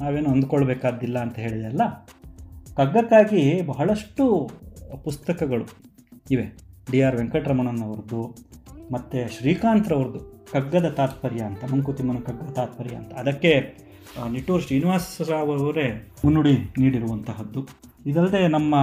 ನಾವೇನು 0.00 0.30
ಅಂದ್ಕೊಳ್ಬೇಕಾದ್ದಿಲ್ಲ 0.30 1.18
ಅಂತ 1.18 1.36
ಹೇಳಿದೆ 1.36 1.66
ಅಲ್ಲ? 1.66 1.82
ಕಗ್ಗಕ್ಕಾಗಿ 2.76 3.62
ಬಹಳಷ್ಟು 3.62 4.50
ಪುಸ್ತಕಗಳು 5.04 5.64
ಇವೆ. 6.30 6.63
ಡಿ 6.90 7.02
ಆರ್ 7.02 7.16
ವೆಂಕಟರಮಣನ್ 7.16 7.82
ಅವ್ರದ್ದು, 7.82 8.20
ಮತ್ತು 8.92 9.18
ಶ್ರೀಕಾಂತ್ರವ್ರದ್ದು 9.36 10.20
ಕಗ್ಗದ 10.52 10.88
ತಾತ್ಪರ್ಯ 10.88 11.42
ಅಂತ 11.42 11.64
ಮಂಕುತಿಮ್ಮನ 11.72 12.18
ಕಗ್ಗದ 12.26 12.50
ತಾತ್ಪರ್ಯ 12.52 12.96
ಅಂತ. 12.96 13.12
ಅದಕ್ಕೆ 13.12 13.52
ನಿಟ್ಟೂರು 14.32 14.62
ಶ್ರೀನಿವಾಸರಾವ್ 14.62 15.50
ಅವರೇ 15.58 15.86
ಮುನ್ನುಡಿ 16.24 16.52
ನೀಡಿರುವಂತಹದ್ದು. 16.78 17.60
ಇದಲ್ಲದೆ 18.06 18.48
ನಮ್ಮ 18.48 18.74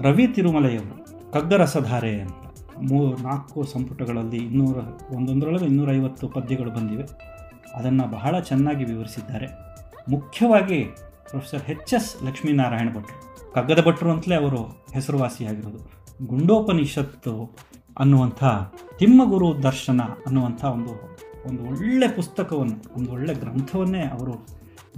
ರವಿ 0.00 0.26
ತಿರುಮಲೆಯವರು, 0.26 0.96
ಕಗ್ಗರಸಧಾರೆ 1.32 2.14
ಅಂತ. 2.20 2.40
ಮೂ, 2.90 2.98
ನಾಲ್ಕು 3.16 3.58
ಸಂಪುಟಗಳಲ್ಲಿ 3.64 4.36
ಇನ್ನೂರ, 4.36 4.76
ಒಂದೊಂದರೊಳಗೆ 5.16 5.64
ಇನ್ನೂರೈವತ್ತು 5.64 6.28
ಪದ್ಯಗಳು 6.28 6.70
ಬಂದಿವೆ. 6.70 7.06
ಅದನ್ನು 7.74 8.04
ಬಹಳ 8.10 8.40
ಚೆನ್ನಾಗಿ 8.40 8.84
ವಿವರಿಸಿದ್ದಾರೆ. 8.84 9.48
ಮುಖ್ಯವಾಗಿ 10.10 10.80
ಪ್ರೊಫೆಸರ್ 11.28 11.64
ಎಚ್ 11.70 11.94
ಎಸ್ 11.94 12.10
ಲಕ್ಷ್ಮೀನಾರಾಯಣ 12.24 12.88
ಭಟ್ರು. 12.88 13.16
ಕಗ್ಗದ 13.54 13.80
ಭಟ್ರು 13.86 14.10
ಅಂತಲೇ 14.10 14.36
ಅವರು 14.36 14.60
ಹೆಸರುವಾಸಿಯಾಗಿರೋದು. 14.94 16.03
ಗುಂಡೋಪನಿಷತ್ತು 16.22 17.56
ಅನ್ನುವಂಥ 17.98 18.44
ತಿಮ್ಮಗುರು 18.98 19.62
ದರ್ಶನ 19.62 20.00
ಅನ್ನುವಂಥ 20.00 20.64
ಒಂದು 20.64 21.14
ಒಂದು 21.46 21.64
ಒಳ್ಳೆ 21.64 22.08
ಪುಸ್ತಕವನ್ನು, 22.08 22.94
ಒಂದು 22.96 23.12
ಒಳ್ಳೆ 23.12 23.34
ಗ್ರಂಥವನ್ನೇ 23.34 24.00
ಅವರು 24.00 24.46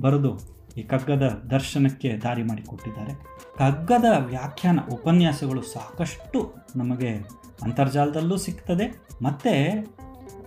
ಬರೆದು 0.01 0.39
ಈ 0.77 0.83
ಕಗ್ಗದ 0.83 1.49
ದರ್ಶನಕ್ಕೆ 1.51 2.17
ದಾರಿ 2.17 2.43
ಮಾಡಿಕೊಟ್ಟಿದ್ದಾರೆ. 2.43 3.15
ಕಗ್ಗದ 3.59 4.05
ವ್ಯಾಖ್ಯಾನ 4.19 4.79
ಉಪನ್ಯಾಸಗಳು 4.93 5.63
ಸಾಕಷ್ಟು 5.63 6.55
ನಮಗೆ 6.77 7.29
ಅಂತರ್ಜಾಲದಲ್ಲೂ 7.63 8.37
ಸಿಗ್ತದೆ. 8.37 9.01
ಮತ್ತು 9.23 9.85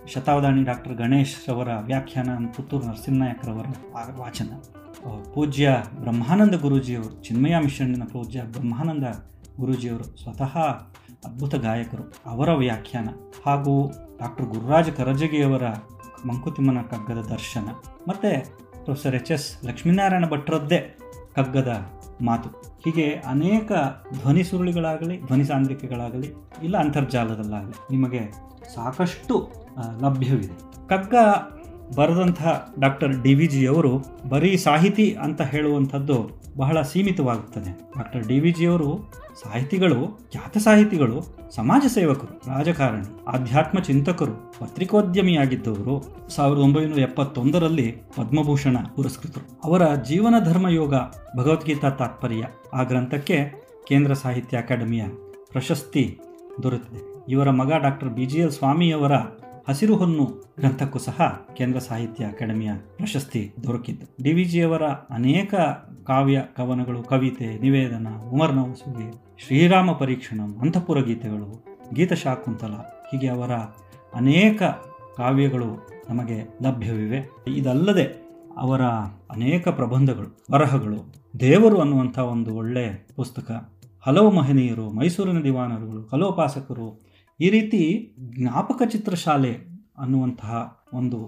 ಶತಾವಧಾನಿ 0.06 0.64
ಡಾಕ್ಟರ್ 0.64 0.94
ಗಣೇಶ್ 0.94 1.50
ಅವರ 1.50 1.68
ವ್ಯಾಖ್ಯಾನ 1.80 2.46
ಪುತ್ತೂರು 2.56 2.86
ನರಸಿಂಹನಾಯಕರವರ 2.86 3.66
ವಾಚನ. 4.16 4.52
ಪೂಜ್ಯ 5.34 5.82
ಬ್ರಹ್ಮಾನಂದ 6.00 6.54
ಗುರೂಜಿಯವರು, 6.54 7.22
ಚಿನ್ಮಯ 7.22 7.58
ಮಿಷನ್ನಿನ 7.58 8.02
ಪೂಜ್ಯ 8.04 8.42
ಬ್ರಹ್ಮಾನಂದ 8.42 9.04
ಗುರೂಜಿಯವರು 9.60 10.04
ಸ್ವತಃ 10.04 10.58
ಅದ್ಭುತ 11.24 11.54
ಗಾಯಕರು. 11.54 12.04
ಅವರ 12.26 12.50
ವ್ಯಾಖ್ಯಾನ 12.52 13.08
ಹಾಗೂ 13.46 13.74
ಡಾಕ್ಟರ್ 14.18 14.46
ಗುರುರಾಜ 14.46 14.90
ಕರಜಗಿಯವರ 14.90 15.62
ಮಂಕುತಿಮ್ಮನ 16.26 16.82
ಕಗ್ಗದ 16.82 17.20
ದರ್ಶನ. 17.20 17.68
ಮತ್ತು 18.08 18.30
ಪ್ರೊಫೆಸರ್ 18.84 19.14
ಎಚ್ 19.14 19.32
ಎಸ್ 19.32 19.66
ಲಕ್ಷ್ಮೀನಾರಾಯಣ 19.66 20.26
ಭಟ್ರದ್ದೇ 20.26 20.98
ಕಗ್ಗದ 21.34 21.70
ಮಾತು. 22.24 22.48
ಹೀಗೆ 22.84 23.06
ಅನೇಕ 23.26 23.72
ಧ್ವನಿ 24.20 24.44
ಸುರುಳಿಗಳಾಗಲಿ, 24.44 25.16
ಧ್ವನಿ 25.26 25.44
ಸಾಂದ್ರಿಕೆಗಳಾಗಲಿ, 25.44 26.28
ಇಲ್ಲ 26.62 26.76
ಅಂತರ್ಜಾಲದಲ್ಲಾಗಲಿ 26.78 27.76
ನಿಮಗೆ 27.90 28.22
ಸಾಕಷ್ಟು 28.74 29.36
ಲಭ್ಯವಿದೆ. 30.02 30.56
ಕಗ್ಗ 30.88 31.14
ಬರೆದಂತಹ 31.94 32.74
ಡಾಕ್ಟರ್ 32.80 33.22
ಡಿ 33.22 33.34
ವಿ 33.34 33.46
ಜಿಯವರು 33.46 34.04
ಬರೀ 34.28 34.56
ಸಾಹಿತಿ 34.56 35.16
ಅಂತ 35.22 35.42
ಹೇಳುವಂಥದ್ದು 35.42 36.40
ಬಹಳ 36.56 36.82
ಸೀಮಿತವಾಗುತ್ತದೆ. 36.82 37.80
ಡಾಕ್ಟರ್ 37.96 38.28
ಡಿ 38.28 38.40
ವಿ 38.40 38.52
ಜಿಯವರು 38.52 39.12
ಸಾಹಿತಿಗಳು, 39.42 40.28
ಖ್ಯಾತ 40.32 40.58
ಸಾಹಿತಿಗಳು, 40.58 41.20
ಸಮಾಜ 41.50 41.82
ಸೇವಕರು, 41.86 42.56
ರಾಜಕಾರಣಿ, 42.56 43.24
ಆಧ್ಯಾತ್ಮ 43.24 43.80
ಚಿಂತಕರು, 43.80 44.52
ಪತ್ರಿಕೋದ್ಯಮಿಯಾಗಿದ್ದವರು. 44.60 46.16
ಸಾವಿರದ 46.28 46.60
ಒಂಬೈನೂರ 46.60 46.98
ಎಪ್ಪತ್ತೊಂದರಲ್ಲಿ 46.98 47.94
ಪದ್ಮಭೂಷಣ 48.16 48.76
ಪುರಸ್ಕೃತರು. 48.96 49.60
ಅವರ 49.64 49.94
ಜೀವನ 49.94 50.34
ಧರ್ಮ 50.44 50.68
ಯೋಗ 50.68 50.94
ಭಗವದ್ಗೀತಾ 51.36 51.90
ತಾತ್ಪರ್ಯ 51.90 52.46
ಆ 52.74 52.82
ಗ್ರಂಥಕ್ಕೆ 52.82 53.52
ಕೇಂದ್ರ 53.88 54.12
ಸಾಹಿತ್ಯ 54.12 54.58
ಅಕಾಡೆಮಿಯ 54.58 55.04
ಪ್ರಶಸ್ತಿ 55.52 56.18
ದೊರೆತಿದೆ. 56.62 57.24
ಇವರ 57.28 57.50
ಮಗ 57.50 57.72
ಡಾಕ್ಟರ್ 57.82 58.08
ಬಿ 58.08 58.26
ಜಿ 58.26 58.38
ಎಲ್ 58.38 58.50
ಸ್ವಾಮಿಯವರ 58.50 59.12
ಹಸಿರು 59.68 59.96
ಹೊನ್ನು 59.96 60.54
ಗ್ರಂಥಕ್ಕೂ 60.58 60.98
ಸಹ 60.98 61.46
ಕೇಂದ್ರ 61.56 61.78
ಸಾಹಿತ್ಯ 61.78 62.24
ಅಕಾಡೆಮಿಯ 62.24 62.70
ಪ್ರಶಸ್ತಿ 62.96 63.52
ದೊರಕಿದ್ದು. 63.64 64.22
ಡಿ 64.22 64.32
ವಿ 64.32 64.44
ಜಿಯವರ 64.44 64.82
ಅನೇಕ 64.84 65.54
ಕಾವ್ಯ 66.06 66.42
ಕವನಗಳು, 66.56 67.02
ಕವಿತೆ, 67.02 67.58
ನಿವೇದನ, 67.58 68.06
ಉಮರ್ 68.32 68.54
ನವಸುಗೆ, 68.54 69.22
ಶ್ರೀರಾಮ 69.38 69.92
ಪರೀಕ್ಷಣಂ 69.92 70.58
ಅಂತಃಪುರ 70.60 71.00
ಗೀತೆಗಳು 71.00 71.64
ಗೀತಶಾಕುಂತಲ 71.94 72.72
ಹೀಗೆ 73.10 73.28
ಅವರ 73.28 73.50
ಅನೇಕ 74.14 74.62
ಕಾವ್ಯಗಳು 75.16 75.88
ನಮಗೆ 76.10 76.58
ಲಭ್ಯವಿವೆ. 76.62 77.30
ಇದಲ್ಲದೆ 77.48 78.30
ಅವರ 78.56 78.82
ಅನೇಕ 79.30 79.68
ಪ್ರಬಂಧಗಳು, 79.68 80.44
ಬರಹಗಳು, 80.50 81.14
ದೇವರು 81.40 81.80
ಅನ್ನುವಂಥ 81.80 82.18
ಒಂದು 82.18 82.54
ಒಳ್ಳೆಯ 82.54 82.90
ಪುಸ್ತಕ. 83.16 83.72
ಹಲವು 84.00 84.30
ಮಹನೀಯರು, 84.30 84.90
ಮೈಸೂರಿನ 84.90 85.42
ದಿವಾನರುಗಳು, 85.42 86.02
ಕಲೋಪಾಸಕರು 86.02 87.09
ಈ 87.40 87.50
ರೀತಿ 87.50 87.78
ಜ್ಞಾಪಕ 88.20 88.82
ಚಿತ್ರಶಾಲೆ 88.90 89.52
ಅನ್ನುವಂತಹ 89.98 90.82
ಒಂದು 90.94 91.18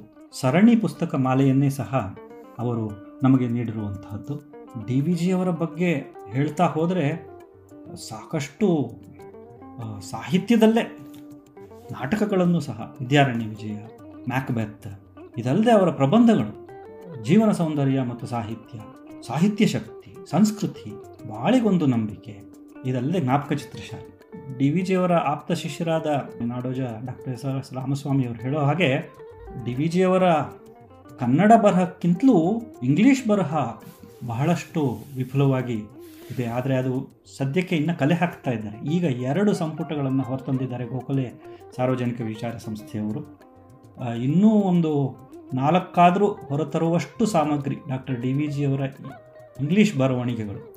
ಸರಣಿ 0.40 0.76
ಪುಸ್ತಕ 0.76 1.14
ಮಾಲೆಯನ್ನೇ 1.14 1.70
ಸಹ 1.70 2.16
ಅವರು 2.58 2.90
ನಮಗೆ 3.22 3.48
ನೀಡಿರುವಂತಹದ್ದು. 3.48 4.34
ಡಿ 4.86 5.00
ವಿ 5.00 5.14
ಜಿಯವರ 5.14 5.50
ಬಗ್ಗೆ 5.50 5.90
ಹೇಳ್ತಾ 6.28 6.66
ಹೋದರೆ 6.66 7.06
ಸಾಕಷ್ಟು 8.08 8.68
ಸಾಹಿತ್ಯದಲ್ಲೇ 10.10 10.82
ನಾಟಕಗಳನ್ನು 11.90 12.60
ಸಹ 12.60 12.96
ವಿದ್ಯಾರಣ್ಯ 13.00 13.46
ವಿಜಯ, 13.46 13.76
ಮ್ಯಾಕ್ಬೆತ್, 14.28 14.88
ಇದಲ್ಲದೆ 15.38 15.72
ಅವರ 15.72 15.90
ಪ್ರಬಂಧಗಳು, 15.90 16.52
ಜೀವನ 17.24 17.52
ಸೌಂದರ್ಯ 17.52 18.02
ಮತ್ತು 18.02 18.26
ಸಾಹಿತ್ಯ 18.26 18.78
ಸಾಹಿತ್ಯ 19.26 19.66
ಶಕ್ತಿ, 19.66 20.12
ಸಂಸ್ಕೃತಿ, 20.30 20.90
ಬಾಳಿಗೊಂದು 21.28 21.86
ನಂಬಿಕೆ, 21.86 22.42
ಇದಲ್ಲದೆ 22.84 23.20
ಜ್ಞಾಪಕ 23.20 23.52
ಚಿತ್ರಶಾಲೆ. 23.52 24.21
ಡಿ 24.58 24.70
ವಿ 24.70 24.80
ಜಿಯವರ 24.80 25.12
ಆಪ್ತ 25.12 25.52
ಶಿಷ್ಯರಾದ 25.52 26.06
Nadoja 26.42 26.80
doctor 26.80 27.32
S 27.32 27.44
S 27.44 27.72
Ramaswamy 27.72 28.24
ಅವರು 28.24 28.42
ಹೇಳೋ 28.42 28.58
ಹಾಗೆ 28.58 29.10
ಡಿ 29.64 29.74
ವಿ 29.74 29.88
ಜಿಯವರ 29.88 30.32
ಕನ್ನಡ 31.18 31.52
ಬರಹಕ್ಕಿಂತಲೂ 31.62 32.62
ಇಂಗ್ಲೀಷ್ 32.82 33.28
ಬರಹ 33.28 33.56
ಬಹಳಷ್ಟು 34.26 34.98
ವಿಫುಲವಾಗಿ 35.16 35.78
ಇದೆ. 36.30 36.46
ಆದರೆ 36.46 36.76
ಅದು 36.76 37.08
ಸದ್ಯಕ್ಕೆ 37.36 37.76
ಇನ್ನು 37.76 37.98
ಕಲೆ 37.98 38.14
ಹಾಕ್ತಾ 38.14 38.50
ಇದ್ದಾರೆ. 38.50 38.90
ಈಗ 38.90 39.04
ಎರಡು 39.04 39.54
ಸಂಪುಟಗಳನ್ನು 39.54 40.22
ಹೊರತಂದಿದ್ದಾರೆ 40.22 40.86
ಗೋಖಲೆ 40.86 41.32
ಸಾರ್ವಜನಿಕ 41.76 42.20
ವಿಚಾರ 42.20 42.56
ಸಂಸ್ಥೆಯವರು. 42.56 43.38
ಇನ್ನೂ 44.22 44.48
ಒಂದು 44.48 44.92
ನಾಲ್ಕಾದರೂ 45.54 46.26
ಹೊರತರುವಷ್ಟು 46.26 47.26
ಸಾಮಗ್ರಿ 47.26 47.74
ಡಾಕ್ಟರ್ 47.88 48.16
ಡಿ 48.16 48.32
ವಿ 48.32 48.46
ಜಿಯವರ 48.46 48.80
ಇಂಗ್ಲೀಷ್ 49.60 49.98
ಬರವಣಿಗೆಗಳು. 49.98 50.71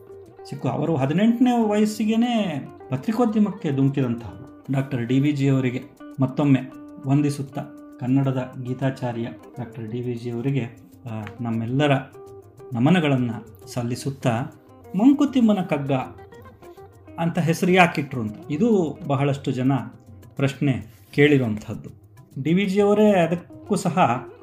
ಸಿಕ್ಕು. 0.50 0.68
ಅವರು 0.70 0.96
ಹದಿನೆಂಟನೇ 0.96 1.54
ವಯಸ್ಸಿಗೆ 1.70 2.18
ಪತ್ರಿಕೋದ್ಯಮಕ್ಕೆ 2.90 3.72
ಧುಮುಕಿದಂತಹವರು 3.72 4.66
ಡಾಕ್ಟರ್ 4.74 5.06
ಡಿ 5.06 5.20
ವಿ 5.20 5.32
ಜಿಯವರಿಗೆ 5.32 5.82
ಮತ್ತೊಮ್ಮೆ 6.20 6.62
ವಂದಿಸುತ್ತಾ 7.06 7.62
ಕನ್ನಡದ 8.00 8.54
ಗೀತಾಚಾರ್ಯ 8.64 9.28
ಡಾಕ್ಟರ್ 9.58 9.88
ಡಿ 9.92 10.02
ವಿ 10.02 10.14
ಜಿಯವರಿಗೆ 10.16 10.66
ನಮ್ಮೆಲ್ಲರ 11.42 11.94
ನಮನಗಳನ್ನು 12.74 13.68
ಸಲ್ಲಿಸುತ್ತಾ 13.74 14.34
ಮಂಕುತಿಮ್ಮನ 14.96 15.62
ಕಗ್ಗ 15.62 15.92
ಅಂತ 17.20 17.38
ಹೆಸರು 17.40 17.72
ಯಾಕಿಟ್ರು 17.72 18.22
ಅಂತ. 18.22 18.38
ಇದು 18.52 18.70
ಬಹಳಷ್ಟು 19.08 19.52
ಜನ 19.52 19.74
ಪ್ರಶ್ನೆ 20.36 20.74
ಕೇಳಿರುವಂಥದ್ದು. 21.12 21.90
ಡಿ 22.44 22.54
ವಿ 22.54 22.66
ಜಿಯವರೇ 22.66 23.10
ಅದಕ್ಕೂ 23.20 23.76
ಸಹ 23.76 23.98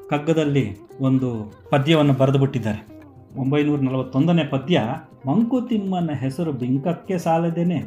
ಕಗ್ಗದಲ್ಲಿ 0.09 0.65
ಒಂದು 0.99 1.29
ಪದ್ಯವನ್ನು 1.69 2.13
ಬರೆದು 2.13 2.39
ಬಿಟ್ಟಿದ್ದಾರೆ 2.39 2.92
ಒಂಬೈನೂರ 3.37 3.79
ನಲವತ್ತೊಂದನೇ 3.79 4.43
ಪದ್ಯ, 4.43 4.81
ಮಂಕುತಿಮ್ಮನ 5.27 6.09
ಹೆಸರು 6.19 6.51
ಬಿಂಕಕ್ಕೆ 6.51 7.17
ಸಾಲದೇನೆ. 7.17 7.83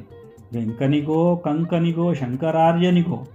ವೆಂಕನಿಗೋ 0.55 1.37
ಕಂಕನಿಗೋ, 1.37 2.15
ಶಂಕರಾರ್ಯನಿಗೋ, 2.15 3.29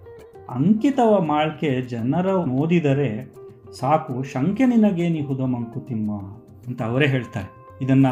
ಅಂಕಿತವ 0.49 1.21
ಮಾಳ್ಕೆ 1.21 1.81
ಜನರ 1.81 2.27
ಓದಿದರೆ 2.27 3.33
ಸಾಕು 3.79 4.23
ಶಂಕೆ 4.23 4.65
ನಿನಗೇನಿಹುದ 4.65 5.39
ಮಂಕುತಿಮ್ಮ 5.39 6.21
ಅಂತ 6.67 6.81
ಅವರೇ 6.81 7.07
ಹೇಳ್ತಾರೆ. 7.07 7.67
ಇದನ್ನ 7.81 8.05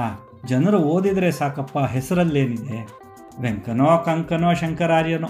ಜನರು 0.47 0.77
ಓದಿದರೆ 0.77 1.31
ಸಾಕಪ್ಪ 1.31 1.79
ಹೆಸರಲ್ಲೇನಿದೆ? 1.79 2.87
ವೆಂಕನೋ, 3.41 4.03
ಕಂಕನೋ, 4.05 4.53
ಶಂಕರಾರ್ಯನೋ, 4.53 5.27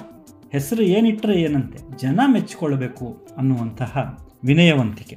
ಹೆಸರು 0.51 0.83
ಏನಿಟ್ಟರೆ 0.83 1.41
ಏನಂತೆ? 1.41 1.97
ಜನ 1.97 2.19
ಮೆಚ್ಚಿಕೊಳ್ಳಬೇಕು 2.27 3.27
ಅನ್ನುವಂತಹ 3.38 4.17
ವಿನಯವಂತಿಕೆ. 4.45 5.15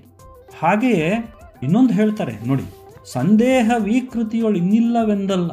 ಹಾಗೆಯೇ 0.59 1.35
ಇನ್ನೊಂದು 1.63 1.95
ಹೇಳ್ತಾರೆ, 1.95 2.49
ನೋಡಿ. 2.49 2.63
ಸಂದೇಹ 3.05 3.71
ವಿಕೃತಿಯೊಳು 3.79 4.57
ಇನ್ನಿಲ್ಲವೆಂದಲ್ಲ 4.57 5.51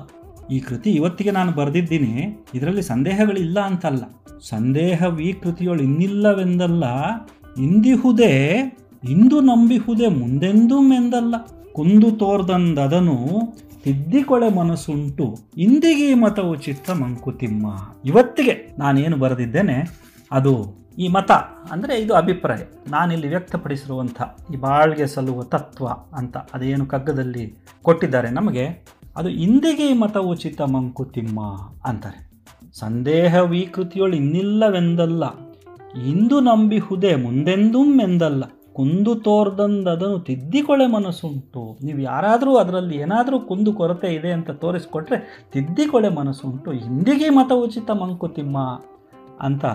ಈ 0.52 0.60
ಕೃತಿ 0.60 0.92
ಇವತ್ತಿಗೆ 0.92 1.32
ನಾನು 1.32 1.52
ಬರೆದಿದ್ದೀನಿ, 1.52 2.44
ಇದರಲ್ಲಿ 2.56 2.82
ಸಂದೇಹಗಳಿಲ್ಲ 2.82 3.60
ಅಂತಲ್ಲ. 3.60 4.04
ಸಂದೇಹ 4.50 5.04
ವಿಕೃತಿಯೊಳು 5.06 5.84
ಇನ್ನಿಲ್ಲವೆಂದಲ್ಲ 5.84 6.84
ಇಂದಿಹುದೇ, 7.64 8.58
ಇಂದು 9.10 9.42
ನಂಬಿಹುದೇ 9.42 10.08
ಮುಂದೆಂದೂ 10.08 10.82
ಮೆಂದಲ್ಲ 10.82 11.36
ಕುಂದು 11.74 12.12
ತೋರ್ದಂದದನು, 12.12 13.18
ತಿದ್ದಿಕೊಳೆ 13.84 14.54
ಮನಸ್ಸುಂಟು, 14.56 15.38
ಇಂದಿಗೆ 15.58 16.14
ಮತವು 16.14 16.56
ಚಿತ್ತ 16.56 16.92
ಮಂಕುತಿಮ್ಮ 16.92 17.68
ಇವತ್ತಿಗೆ 18.06 18.76
ನಾನೇನು 18.80 19.18
ಬರೆದಿದ್ದೇನೆ 19.18 20.09
ಅದು 20.32 20.54
ಈ 20.98 21.08
ಮತ 21.08 21.32
ಅಂದರೆ 21.72 21.94
ಇದು 22.02 22.14
ಅಭಿಪ್ರಾಯ. 22.14 22.62
ನಾನಿಲ್ಲಿ 22.92 23.28
ವ್ಯಕ್ತಪಡಿಸಿರುವಂಥ 23.28 24.22
ಈ 24.54 24.58
ಬಾಳ್ಗೆ 24.58 25.06
ಸಲ್ಲುವ 25.08 25.44
ತತ್ವ 25.54 25.88
ಅಂತ 26.16 26.38
ಅದೇನು 26.54 26.86
ಕಗ್ಗದಲ್ಲಿ 26.86 27.46
ಕೊಟ್ಟಿದ್ದಾರೆ 27.86 28.30
ನಮಗೆ, 28.30 28.66
ಅದು 29.18 29.30
ಇಂದಿಗೆ 29.46 29.88
ಮತ 29.94 30.18
ಉಚಿತ 30.32 30.62
ಮಂಕುತಿಮ್ಮ 30.74 31.40
ಅಂತಾರೆ. 31.86 32.20
ಸಂದೇಹ 32.74 33.36
ವಿಕೃತಿಯೊಳು 33.54 34.16
ಇನ್ನಿಲ್ಲವೆಂದಲ್ಲ, 34.16 35.24
ಇಂದು 36.12 36.38
ನಂಬಿಹುದೇ 36.40 37.14
ಮುಂದೆಂದೂ 37.16 37.82
ಎಂದಲ್ಲ, 38.02 38.44
ಕುಂದು 38.74 39.14
ತೋರ್ದಂದದನ್ನು 39.28 40.20
ತಿದ್ದಿಕೊಳೆ 40.20 40.86
ಮನಸ್ಸುಂಟು. 40.88 41.64
ನೀವು 41.84 42.00
ಯಾರಾದರೂ 42.02 42.52
ಅದರಲ್ಲಿ 42.56 42.96
ಏನಾದರೂ 42.98 43.38
ಕುಂದು 43.40 43.72
ಕೊರತೆ 43.74 44.10
ಇದೆ 44.14 44.32
ಅಂತ 44.32 44.52
ತೋರಿಸ್ಕೊಟ್ರೆ 44.64 45.18
ತಿದ್ದಿಕೊಳೆ 45.54 46.10
ಮನಸ್ಸುಂಟು. 46.10 46.70
ಇಂದಿಗೆ 46.88 47.30
ಮತ 47.30 47.52
ಉಚಿತ 47.66 47.90
ಮಂಕುತಿಮ್ಮ 48.02 48.58
ಅಂತ 49.42 49.66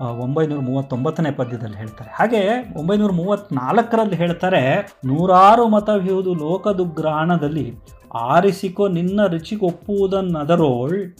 ಒಂಬೈನೂರ 0.00 0.58
ಮೂವತ್ತೊಂಬತ್ತನೇ 0.58 1.30
ಪದ್ಯದಲ್ಲಿ 1.30 1.76
ಹೇಳ್ತಾರೆ. 1.76 2.10
ಹಾಗೆ 2.10 2.72
ಒಂಬೈನೂರ 2.76 3.12
ಮೂವತ್ತ್ನಾಲ್ಕರಲ್ಲಿ 3.12 4.16
ಹೇಳ್ತಾರೆ, 4.16 4.92
ನೂರಾರು 5.04 5.68
ಮತವ್ಯೂದು 5.68 6.34
ಲೋಕದುಗ್ರಾಣದಲ್ಲಿ 6.34 7.76
ಆರಿಸಿಕೊ 8.14 8.88
ನಿನ್ನ 8.88 9.26
ರುಚಿಗೊಪ್ಪುವುದನ್ನದರೋಳ್ 9.26 11.12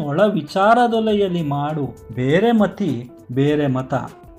ಒಳ 0.00 0.20
ವಿಚಾರದೊಲೆಯಲ್ಲಿ 0.22 1.42
ಮಾಡು. 1.42 2.14
ಬೇರೆ 2.14 2.52
ಮತಿ, 2.52 3.10
ಬೇರೆ 3.32 3.66
ಮತ, 3.66 3.94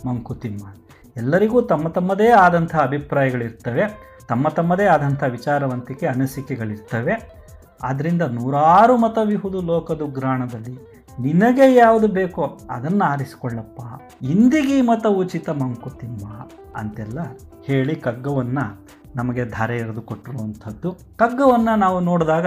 ಮಂಕುತಿಮ್ಮ. 0.07 0.75
ಎಲ್ಲರಿಗೂ 1.17 1.61
ತಮ್ಮ 1.61 1.87
ತಮ್ಮದೇ 1.87 2.29
ಆದಂಥ 2.29 2.75
ಅಭಿಪ್ರಾಯಗಳಿರ್ತವೆ, 2.75 4.11
ತಮ್ಮ 4.27 4.49
ತಮ್ಮದೇ 4.49 4.85
ಆದಂಥ 4.85 5.23
ವಿಚಾರವಂತಿಕೆ 5.23 6.07
ಅನಿಸಿಕೆಗಳಿರ್ತವೆ. 6.07 7.41
ಆದ್ದರಿಂದ 7.83 8.21
ನೂರಾರು 8.21 8.97
ಮತವಿಹುದು 8.97 9.61
ಲೋಕದುಗ್ರಾಣದಲ್ಲಿ 9.61 10.90
ನಿನಗೆ 11.19 11.75
ಯಾವುದು 11.75 12.07
ಬೇಕೋ 12.07 12.59
ಅದನ್ನು 12.69 13.05
ಆರಿಸಿಕೊಳ್ಳಪ್ಪ. 13.05 13.81
ಇಂದಿಗೆ 14.23 14.81
ಮತ 14.81 15.05
ಉಚಿತ 15.07 15.49
ಮಂಕುತಿಮ್ಮ 15.49 16.27
ಅಂತೆಲ್ಲ 16.75 17.19
ಹೇಳಿ 17.65 17.95
ಕಗ್ಗವನ್ನು 17.95 18.85
ನಮಗೆ 19.15 19.45
ಧಾರೆ 19.45 19.77
ಎರೆದು 19.77 20.01
ಕೊಟ್ಟಿರುವಂಥದ್ದು. 20.01 20.91
ಕಗ್ಗವನ್ನು 20.91 21.75
ನಾವು 21.75 21.99
ನೋಡಿದಾಗ 21.99 22.45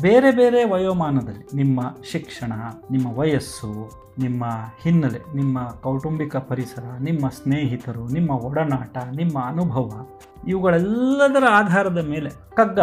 ಬೇರೆ 0.00 0.30
ಬೇರೆ 0.30 0.64
ವಯೋಮಾನದಲ್ಲಿ 0.64 1.56
ನಿಮ್ಮ 1.56 1.80
ಶಿಕ್ಷಣ, 2.10 2.52
ನಿಮ್ಮ 2.90 3.18
ವಯಸ್ಸು, 3.18 3.90
ನಿಮ್ಮ 4.18 4.44
ಹಿನ್ನೆಲೆ, 4.82 5.36
ನಿಮ್ಮ 5.36 5.62
ಕೌಟುಂಬಿಕ 5.62 6.36
ಪರಿಸರ, 6.36 6.84
ನಿಮ್ಮ 7.00 7.28
ಸ್ನೇಹಿತರು, 7.28 8.08
ನಿಮ್ಮ 8.08 8.30
ಒಡನಾಟ, 8.30 8.96
ನಿಮ್ಮ 9.16 9.38
ಅನುಭವ, 9.44 10.06
ಇವುಗಳೆಲ್ಲದರ 10.48 11.44
ಆಧಾರದ 11.50 12.06
ಮೇಲೆ 12.10 12.30
ಕಗ್ಗ 12.30 12.78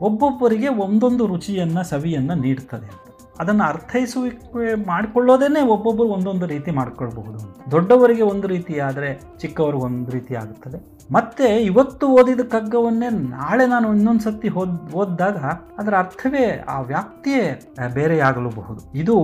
ಒಬ್ಬೊಬ್ಬರಿಗೆ 0.00 0.68
ಒಂದೊಂದು 0.68 1.26
ರುಚಿಯನ್ನು, 1.26 1.82
ಸವಿಯನ್ನು 1.82 2.34
ನೀಡ್ತದೆ 2.34 2.86
ಅಂತ. 2.86 3.11
ಅದನ್ನು 3.38 3.64
ಅರ್ಥೈಸುವಿಕೆ 3.64 4.74
ಮಾಡಿಕೊಳ್ಳೋದೇ 4.86 5.60
ಒಬ್ಬೊಬ್ಬರು 5.60 6.08
ಒಂದೊಂದು 6.08 6.46
ರೀತಿ 6.46 6.70
ಮಾಡ್ಕೊಳ್ಬಹುದು 6.70 7.70
ದೊಡ್ಡವರಿಗೆ 7.70 8.22
ಒಂದು 8.22 8.46
ರೀತಿ 8.46 8.78
ಆದರೆ 8.80 9.20
ಚಿಕ್ಕವರಿಗೆ 9.38 9.84
ಒಂದು 9.84 10.10
ರೀತಿ 10.10 10.34
ಆಗುತ್ತದೆ. 10.34 10.78
ಮತ್ತೆ 11.12 11.44
ಇವತ್ತು 11.44 12.08
ಓದಿದ 12.08 12.40
ಕಗ್ಗವನ್ನೇ 12.40 13.08
ನಾಳೆ 13.10 13.66
ನಾನು 13.66 13.94
ಇನ್ನೊಂದು 13.94 14.20
ಸತಿ 14.20 14.48
ಓದ್ 14.50 14.92
ಓದಿದಾಗ 14.94 15.36
ಅದರ 15.78 15.94
ಅರ್ಥವೇ 15.94 16.64
ಆ 16.68 16.80
ವ್ಯಾಪ್ತಿಯೇ 16.80 17.72
ಬೇರೆಯಾಗಲೂಬಹುದು. 17.94 18.98
ಇದು 18.98 19.16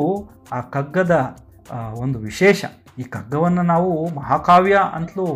ಆ 0.52 0.60
ಕಗ್ಗದ 0.60 1.38
ಒಂದು 1.94 2.18
ವಿಶೇಷ. 2.18 2.64
ಈ 2.98 3.02
ಕಗ್ಗವನ್ನು 3.02 3.62
ನಾವು 3.62 4.14
ಮಹಾಕಾವ್ಯ 4.14 4.78
ಅಂತಲೂ 4.92 5.26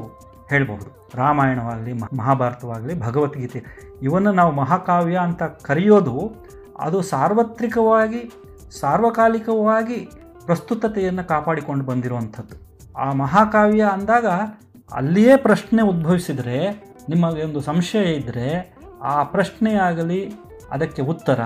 ಹೇಳಬಹುದು. 0.48 1.08
ರಾಮಾಯಣವಾಗಲಿ 1.14 1.92
ಮಹಾಭಾರತವಾಗಲಿ, 1.92 3.00
ಭಗವದ್ಗೀತೆ, 3.00 3.64
ಇವನ್ನು 4.02 4.32
ನಾವು 4.32 4.52
ಮಹಾಕಾವ್ಯ 4.52 5.16
ಅಂತ 5.16 5.42
ಕರೆಯೋದು 5.42 6.32
ಅದು 6.78 7.02
ಸಾರ್ವತ್ರಿಕವಾಗಿ 7.02 8.32
ಸಾರ್ವಕಾಲಿಕವಾಗಿ 8.80 10.10
ಪ್ರಸ್ತುತತೆಯನ್ನು 10.44 11.24
ಕಾಪಾಡಿಕೊಂಡು 11.24 11.84
ಬಂದಿರುವಂಥದ್ದು. 11.84 12.78
ಆ 12.96 13.12
ಮಹಾಕಾವ್ಯ 13.12 13.84
ಅಂದಾಗ 13.92 14.26
ಅಲ್ಲಿಯೇ 14.92 15.36
ಪ್ರಶ್ನೆ 15.36 15.82
ಉದ್ಭವಿಸಿದರೆ, 15.82 16.84
ನಿಮಗೆ 17.08 17.44
ಒಂದು 17.44 17.60
ಸಂಶಯ 17.60 18.12
ಇದ್ದರೆ 18.14 18.76
ಆ 19.02 19.22
ಪ್ರಶ್ನೆಯಾಗಲಿ 19.22 20.32
ಅದಕ್ಕೆ 20.70 21.02
ಉತ್ತರ, 21.02 21.40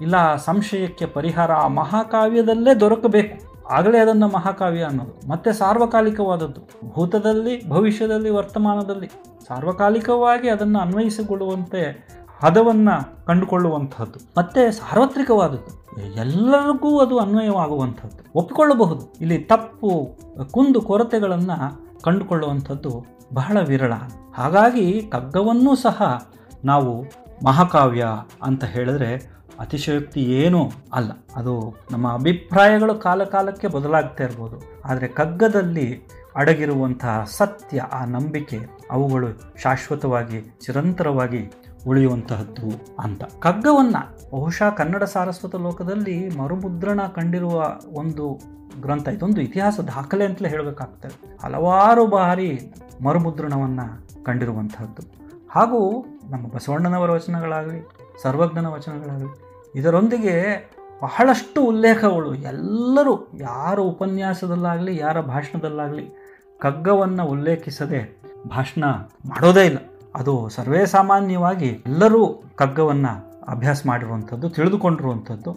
ಇಲ್ಲ 0.00 0.14
ಆ 0.14 0.36
ಸಂಶಯಕ್ಕೆ 0.36 1.06
ಪರಿಹಾರ 1.06 1.52
ಆ 1.52 1.68
ಮಹಾಕಾವ್ಯದಲ್ಲೇ 1.68 2.74
ದೊರಕಬೇಕು. 2.74 3.52
ಆಗಲೇ 3.70 3.98
ಅದನ್ನು 3.98 4.28
ಮಹಾಕಾವ್ಯ 4.28 4.82
ಅನ್ನೋದು. 4.82 5.28
ಮತ್ತೆ 5.28 5.52
ಸಾರ್ವಕಾಲಿಕವಾದದ್ದು. 5.52 6.90
ಭೂತದಲ್ಲಿ, 6.90 7.68
ಭವಿಷ್ಯದಲ್ಲಿ, 7.68 8.30
ವರ್ತಮಾನದಲ್ಲಿ 8.30 9.06
ಸಾರ್ವಕಾಲಿಕವಾಗಿ 9.48 10.48
ಅದನ್ನು 10.48 10.78
ಅನ್ವಯಿಸಿಕೊಳ್ಳುವಂತೆ 10.78 12.08
ಹದವನ್ನು 12.40 13.26
ಕಂಡುಕೊಳ್ಳುವಂಥದ್ದು 13.26 14.18
ಮತ್ತೆ 14.38 14.70
ಸಾರ್ವತ್ರಿಕವಾದದ್ದು. 14.70 15.81
ಎಲ್ಲರಿಗೂ 16.00 16.98
ಅದು 16.98 17.18
ಅನ್ವಯವಾಗುವಂಥದ್ದು. 17.18 18.24
ಒಪ್ಪಿಕೊಳ್ಳಬಹುದು. 18.34 19.12
ಇಲ್ಲಿ 19.20 19.38
ತಪ್ಪು, 19.38 20.18
ಕುಂದು 20.50 20.80
ಕೊರತೆಗಳನ್ನು 20.80 22.02
ಕಂಡುಕೊಳ್ಳುವಂಥದ್ದು 22.02 23.04
ಬಹಳ 23.34 23.58
ವಿರಳ. 23.66 23.92
ಹಾಗಾಗಿ 24.34 25.02
ಕಗ್ಗವನ್ನೂ 25.02 25.74
ಸಹ 25.74 26.28
ನಾವು 26.64 27.04
ಮಹಾಕಾವ್ಯ 27.44 28.06
ಅಂತ 28.42 28.64
ಹೇಳಿದ್ರೆ 28.64 29.32
ಅತಿಶಯೋಕ್ತಿ 29.60 30.20
ಏನೂ 30.20 30.70
ಅಲ್ಲ. 30.92 31.12
ಅದು 31.36 31.74
ನಮ್ಮ 31.90 32.12
ಅಭಿಪ್ರಾಯಗಳು 32.12 32.94
ಕಾಲಕಾಲಕ್ಕೆ 32.94 33.68
ಬದಲಾಗ್ತಾ 33.68 34.24
ಇರ್ಬೋದು. 34.24 34.82
ಆದರೆ 34.84 35.08
ಕಗ್ಗದಲ್ಲಿ 35.08 36.06
ಅಡಗಿರುವಂತಹ 36.36 37.24
ಸತ್ಯ, 37.30 37.78
ಆ 37.78 38.04
ನಂಬಿಕೆ 38.04 38.58
ಅವುಗಳು 38.90 39.26
ಶಾಶ್ವತವಾಗಿ, 39.62 40.40
ಚಿರಂತರವಾಗಿ 40.40 41.52
ಉಳಿಯುವಂತಹದ್ದು 41.86 42.96
ಅಂತ. 42.98 43.24
ಕಗ್ಗವನ್ನು 43.24 44.21
ಬಹುಶಃ 44.32 44.70
ಕನ್ನಡ 44.70 45.04
ಸಾರಸ್ವತ 45.04 45.54
ಲೋಕದಲ್ಲಿ 45.54 46.38
ಮರುಮುದ್ರಣ 46.38 47.00
ಕಂಡಿರುವ 47.02 47.76
ಒಂದು 47.92 48.40
ಗ್ರಂಥ 48.80 49.08
ಇದೊಂದು 49.08 49.40
ಇತಿಹಾಸ 49.40 49.80
ದಾಖಲೆ 49.80 50.24
ಅಂತಲೇ 50.24 50.48
ಹೇಳಬೇಕಾಗ್ತದೆ. 50.48 51.38
ಹಲವಾರು 51.42 52.06
ಬಾರಿ 52.06 52.72
ಮರುಮುದ್ರಣವನ್ನು 53.04 54.24
ಕಂಡಿರುವಂಥದ್ದು 54.24 55.02
ಹಾಗೂ 55.50 56.06
ನಮ್ಮ 56.30 56.48
ಬಸವಣ್ಣನವರ 56.48 57.10
ವಚನಗಳಾಗಲಿ, 57.10 57.88
ಸರ್ವಜ್ಞನ 58.22 58.66
ವಚನಗಳಾಗಲಿ, 58.66 59.44
ಇದರೊಂದಿಗೆ 59.74 60.68
ಬಹಳಷ್ಟು 61.02 61.64
ಉಲ್ಲೇಖಗಳು. 61.64 62.34
ಎಲ್ಲರೂ 62.34 63.28
ಯಾರ 63.34 63.78
ಉಪನ್ಯಾಸದಲ್ಲಾಗಲಿ, 63.78 64.96
ಯಾರ 64.96 65.20
ಭಾಷಣದಲ್ಲಾಗಲಿ 65.20 66.10
ಕಗ್ಗವನ್ನು 66.58 67.24
ಉಲ್ಲೇಖಿಸದೆ 67.24 68.22
ಭಾಷಣ 68.48 68.84
ಮಾಡೋದೇ 69.28 69.66
ಇಲ್ಲ. 69.66 69.78
ಅದು 70.14 70.48
ಸರ್ವೇ 70.48 70.86
ಸಾಮಾನ್ಯವಾಗಿ 70.86 71.66
ಎಲ್ಲರೂ 71.66 72.44
ಕಗ್ಗವನ್ನು 72.54 73.31
ಅಭ್ಯಾಸ 73.54 73.82
ಮಾಡಿರುವಂಥದ್ದು, 73.86 74.48
ತಿಳಿದುಕೊಂಡಿರುವಂಥದ್ದು. 74.48 75.52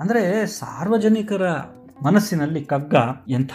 ಅಂದರೆ 0.00 0.22
ಸಾರ್ವಜನಿಕರ 0.46 1.44
ಮನಸ್ಸಿನಲ್ಲಿ 2.06 2.60
ಕಗ್ಗ 2.64 2.94
ಎಂಥ 3.28 3.54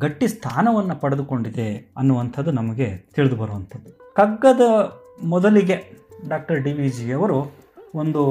ಗಟ್ಟಿ 0.00 0.26
ಸ್ಥಾನವನ್ನು 0.28 0.96
ಪಡೆದುಕೊಂಡಿದೆ 1.00 1.68
ಅನ್ನುವಂಥದ್ದು 1.96 2.50
ನಮಗೆ 2.50 2.88
ತಿಳಿದು 3.14 3.36
ಬರುವಂಥದ್ದು 3.36 3.90
ಕಗ್ಗದ 4.12 4.64
ಮೊದಲಿಗೆ 5.24 5.76
ಡಾಕ್ಟರ್ 6.28 6.60
ಡಿ 6.62 6.72
ವಿ 6.72 6.88
ಜಿಯವರು 6.90 7.38
ಒಂದು 7.94 8.22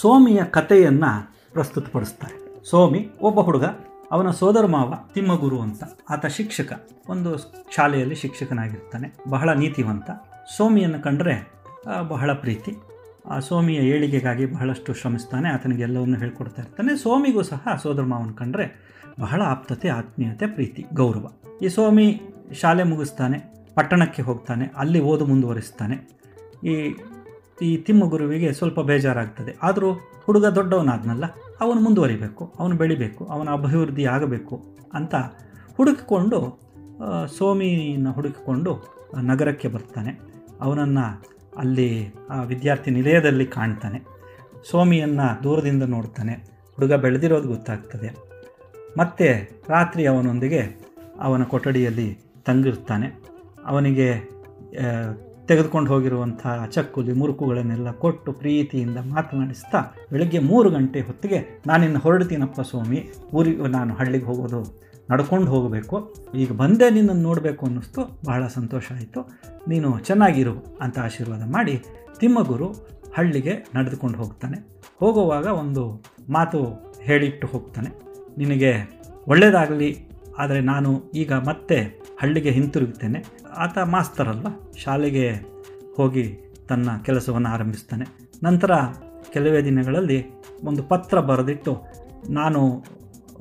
ಸೋಮಿಯ 0.00 0.40
ಕಥೆಯನ್ನು 0.56 1.10
ಪ್ರಸ್ತುತಪಡಿಸ್ತಾರೆ. 1.52 2.36
ಸೋಮಿ 2.70 3.00
ಒಬ್ಬ 3.20 3.38
ಹುಡುಗ, 3.40 3.66
ಅವನ 4.12 4.30
ಸೋದರ 4.30 4.66
ಮಾವ 4.66 4.94
ತಿಮ್ಮಗುರು 5.14 5.58
ಅಂತ. 5.60 5.82
ಆತ 6.10 6.26
ಶಿಕ್ಷಕ, 6.26 6.72
ಒಂದು 7.08 7.30
ಶಾಲೆಯಲ್ಲಿ 7.76 8.14
ಶಿಕ್ಷಕನಾಗಿರ್ತಾನೆ, 8.14 9.08
ಬಹಳ 9.28 9.48
ನೀತಿವಂತ. 9.62 10.10
ಸೋಮಿಯನ್ನು 10.56 11.00
ಕಂಡರೆ 11.02 11.36
ಬಹಳ 12.08 12.30
ಪ್ರೀತಿ. 12.32 12.72
ಆ 13.30 13.38
ಸೋಮಿಯ 13.38 13.76
ಏಳಿಗೆಗಾಗಿ 13.76 14.46
ಬಹಳಷ್ಟು 14.46 14.94
ಶ್ರಮಿಸ್ತಾನೆ 14.94 15.48
ಆತನಿಗೆಲ್ಲವನ್ನು 15.48 16.18
ಹೇಳ್ಕೊಡ್ತಾ 16.18 16.62
ಇರ್ತಾನೆ. 16.62 16.96
ಸೋಮಿಗೂ 16.96 17.42
ಸಹ 17.42 17.68
ಸೋದರ 17.82 18.02
ಮಾವನ 18.02 18.30
ಕಂಡ್ರೆ 18.30 18.66
ಬಹಳ 19.20 19.42
ಆಪ್ತತೆ, 19.42 19.88
ಆತ್ಮೀಯತೆ, 19.88 20.46
ಪ್ರೀತಿ, 20.46 20.86
ಗೌರವ. 20.94 21.26
ಈ 21.62 21.68
ಸೋಮಿ 21.68 22.20
ಶಾಲೆ 22.52 22.82
ಮುಗಿಸ್ತಾನೆ, 22.82 23.38
ಪಟ್ಟಣಕ್ಕೆ 23.74 24.22
ಹೋಗ್ತಾನೆ, 24.22 24.64
ಅಲ್ಲಿ 24.76 25.00
ಓದು 25.00 25.26
ಮುಂದುವರಿಸ್ತಾನೆ. 25.26 25.96
ಈ 26.68 26.94
ಈ 27.62 27.76
ತಿಮ್ಮಗುರುವಿಗೆ 27.76 28.52
ಸ್ವಲ್ಪ 28.52 28.80
ಬೇಜಾರಾಗ್ತದೆ. 28.80 29.56
ಆದರೂ 29.62 29.92
ಹುಡುಗ 30.24 30.46
ದೊಡ್ಡವನಾದ್ನಲ್ಲ, 30.46 31.24
ಅವನು 31.60 31.80
ಮುಂದುವರಿಬೇಕು, 31.80 32.54
ಅವನು 32.58 32.76
ಬೆಳಿಬೇಕು, 32.76 33.24
ಅವನ 33.24 33.48
ಅಭಿವೃದ್ಧಿ 33.48 34.04
ಆಗಬೇಕು 34.06 34.64
ಅಂತ 34.92 35.14
ಹುಡುಕಿಕೊಂಡು 35.76 36.60
ಸೋಮಿನ 37.26 38.08
ಹುಡುಕಿಕೊಂಡು 38.08 38.96
ನಗರಕ್ಕೆ 39.22 39.68
ಬರ್ತಾನೆ. 39.68 40.20
ಅವನನ್ನು 40.60 41.35
ಅಲ್ಲಿ 41.58 42.14
ಆ 42.30 42.42
ವಿದ್ಯಾರ್ಥಿ 42.42 42.90
ನಿಲಯದಲ್ಲಿ 42.90 43.46
ಕಾಣ್ತಾನೆ. 43.46 44.02
ಸೋಮಿಯನ್ನು 44.70 45.44
ದೂರದಿಂದ 45.44 45.82
ನೋಡ್ತಾನೆ. 45.82 46.32
ಹುಡುಗ 46.74 46.92
ಬೆಳೆದಿರೋದು 46.92 47.48
ಗೊತ್ತಾಗ್ತದೆ. 47.48 48.14
ಮತ್ತೆ 48.98 49.50
ರಾತ್ರಿ 49.68 50.06
ಅವನೊಂದಿಗೆ 50.06 50.80
ಅವನ 51.20 51.42
ಕೊಠಡಿಯಲ್ಲಿ 51.42 52.18
ತಂಗಿರ್ತಾನೆ. 52.46 53.22
ಅವನಿಗೆ 53.66 54.36
ತೆಗೆದುಕೊಂಡು 55.46 55.94
ಹೋಗಿರುವಂಥ 55.94 56.46
ಚಕ್ಕುಲಿ 56.70 57.12
ಮುರುಕುಗಳನ್ನೆಲ್ಲ 57.12 57.90
ಕೊಟ್ಟು 57.90 58.32
ಪ್ರೀತಿಯಿಂದ 58.32 58.96
ಮಾತನಾಡಿಸ್ತಾ, 58.96 59.84
ಬೆಳಗ್ಗೆ 60.12 60.38
ಮೂರು 60.38 60.70
ಗಂಟೆ 60.70 61.00
ಹೊತ್ತಿಗೆ 61.00 61.62
ನಾನಿನ್ನು 61.66 61.98
ಹೊರಡ್ತೀನಪ್ಪ 61.98 62.60
ಸ್ವಾಮಿ 62.60 63.12
ಊರಿಗೆ 63.34 63.68
ನಾನು 63.68 63.94
ಹಳ್ಳಿಗೆ 63.94 64.24
ಹೋಗೋದು 64.24 64.85
ನಡ್ಕೊಂಡು 65.10 65.50
ಹೋಗಬೇಕು. 65.50 66.14
ಈಗ 66.34 66.52
ಬಂದೆ 66.52 66.90
ನಿನ್ನನ್ನು 66.90 67.22
ನೋಡಬೇಕು 67.22 67.66
ಅನ್ನಿಸ್ತು. 67.66 68.20
ಬಹಳ 68.24 68.46
ಸಂತೋಷ 68.46 68.92
ಆಯಿತು. 68.92 69.40
ನೀನು 69.68 69.98
ಚೆನ್ನಾಗಿರು 69.98 70.78
ಅಂತ 70.80 70.98
ಆಶೀರ್ವಾದ 70.98 71.42
ಮಾಡಿ 71.52 71.82
ತಿಮ್ಮಗುರು 72.20 72.74
ಹಳ್ಳಿಗೆ 73.14 73.68
ನಡೆದುಕೊಂಡು 73.74 74.18
ಹೋಗ್ತಾನೆ. 74.18 74.66
ಹೋಗುವಾಗ 75.00 75.46
ಒಂದು 75.46 76.04
ಮಾತು 76.28 76.92
ಹೇಳಿಟ್ಟು 77.02 77.46
ಹೋಗ್ತಾನೆ. 77.46 77.88
ನಿನಗೆ 78.38 79.00
ಒಳ್ಳೆಯದಾಗಲಿ 79.28 80.08
ಆದರೆ 80.38 80.60
ನಾನು 80.60 81.10
ಈಗ 81.14 81.32
ಮತ್ತೆ 81.32 82.00
ಹಳ್ಳಿಗೆ 82.20 82.50
ಹಿಂತಿರುಗುತ್ತೇನೆ. 82.50 83.24
ಆತ 83.56 83.78
ಮಾಸ್ತರಲ್ವ? 83.78 84.46
ಶಾಲೆಗೆ 84.76 85.30
ಹೋಗಿ 85.96 86.38
ತನ್ನ 86.68 86.88
ಕೆಲಸವನ್ನು 87.04 87.48
ಆರಂಭಿಸ್ತಾನೆ. 87.48 88.04
ನಂತರ 88.44 88.70
ಕೆಲವೇ 89.32 89.64
ದಿನಗಳಲ್ಲಿ 89.64 90.26
ಒಂದು 90.64 90.82
ಪತ್ರ 90.82 91.20
ಬರೆದಿಟ್ಟು, 91.20 91.82
ನಾನು 92.30 92.84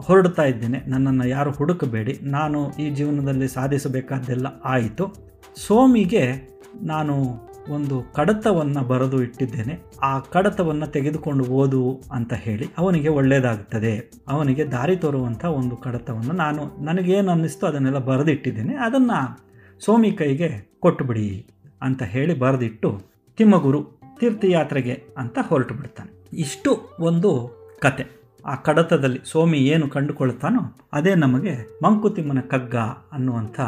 ಹೊರಡ್ತಾ 0.01 0.43
ಇದ್ದೇನೆ. 0.43 0.84
ನನ್ನನ್ನು 0.88 1.27
ಯಾರು 1.27 1.51
ಹುಡುಕಬೇಡಿ. 1.51 2.19
ನಾನು 2.21 2.71
ಈ 2.71 2.89
ಜೀವನದಲ್ಲಿ 2.89 3.47
ಸಾಧಿಸಬೇಕಾದ್ದೆಲ್ಲ 3.47 4.47
ಆಯಿತು. 4.63 5.13
ಸೋಮಿಗೆ 5.55 6.55
ನಾನು 6.81 7.45
ಒಂದು 7.69 8.13
ಕಡತವನ್ನು 8.13 8.88
ಬರೆದು 8.88 9.23
ಇಟ್ಟಿದ್ದೇನೆ. 9.23 9.79
ಆ 10.03 10.19
ಕಡತವನ್ನು 10.19 10.88
ತೆಗೆದುಕೊಂಡು 10.88 11.43
ಓದು 11.43 12.03
ಅಂತ 12.12 12.34
ಹೇಳಿ 12.34 12.67
ಅವನಿಗೆ 12.77 13.10
ಒಳ್ಳೆಯದಾಗುತ್ತದೆ 13.10 14.12
ಅವನಿಗೆ 14.27 14.65
ದಾರಿ 14.65 14.95
ತೋರುವಂಥ 14.95 15.45
ಒಂದು 15.45 15.77
ಕಡತವನ್ನು 15.77 16.31
ನಾನು 16.31 16.84
ನನಗೇನು 16.84 17.31
ಅನ್ನಿಸ್ತೋ 17.31 17.67
ಅದನ್ನೆಲ್ಲ 17.67 17.97
ಬರೆದಿಟ್ಟಿದ್ದೇನೆ. 17.97 18.75
ಅದನ್ನು 18.75 19.45
ಸೋಮಿ 19.79 20.12
ಕೈಗೆ 20.12 20.77
ಕೊಟ್ಟುಬಿಡಿ 20.79 21.47
ಅಂತ 21.81 22.03
ಹೇಳಿ 22.03 22.39
ಬರೆದಿಟ್ಟು 22.39 23.01
ತಿಮ್ಮಗುರು 23.38 23.84
ತೀರ್ಥಯಾತ್ರೆಗೆ 24.19 25.03
ಅಂತ 25.17 25.39
ಹೊರಟು 25.41 25.73
ಬಿಡ್ತಾನೆ. 25.73 26.39
ಇಷ್ಟು 26.39 26.97
ಒಂದು 26.99 27.51
ಕತೆ. 27.81 28.24
ಆ 28.45 28.55
ಕಡತದಲ್ಲಿ 28.55 29.19
ಸೋಮಿ 29.25 29.58
ಏನು 29.58 29.89
ಕಂಡುಕೊಳ್ತಾನೋ 29.89 30.77
ಅದೇ 30.93 31.15
ನಮಗೆ 31.15 31.79
ಮಂಕುತಿಮ್ಮನ 31.84 32.39
ಕಗ್ಗ 32.39 32.75
ಅನ್ನುವಂಥ 33.12 33.60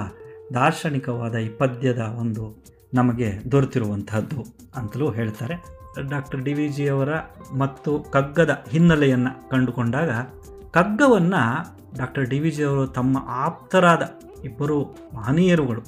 ದಾರ್ಶನಿಕವಾದ 0.53 1.35
ಈ 1.35 1.49
ಪದ್ಯದ 1.49 1.99
ಒಂದು 1.99 2.63
ನಮಗೆ 2.93 3.51
ದೊರೆತಿರುವಂತಹದ್ದು 3.51 4.45
ಅಂತಲೂ 4.75 5.11
ಹೇಳ್ತಾರೆ. 5.11 5.55
ಡಾಕ್ಟರ್ 6.09 6.41
ಡಿ 6.41 6.53
ವಿ 6.53 6.67
ಜಿಯವರ 6.69 7.09
ಮತ್ತು 7.57 7.99
ಕಗ್ಗದ 8.11 8.65
ಹಿನ್ನೆಲೆಯನ್ನು 8.69 9.49
ಕಂಡುಕೊಂಡಾಗ 9.49 10.09
ಕಗ್ಗವನ್ನು 10.71 11.41
ಡಾಕ್ಟರ್ 11.97 12.25
ಡಿ 12.25 12.39
ವಿ 12.39 12.51
ಜಿಯವರು 12.51 12.87
ತಮ್ಮ 12.87 13.17
ಆಪ್ತರಾದ 13.27 14.11
ಇಬ್ಬರು 14.43 14.83
ಮಹನೀಯರುಗಳು 15.15 15.81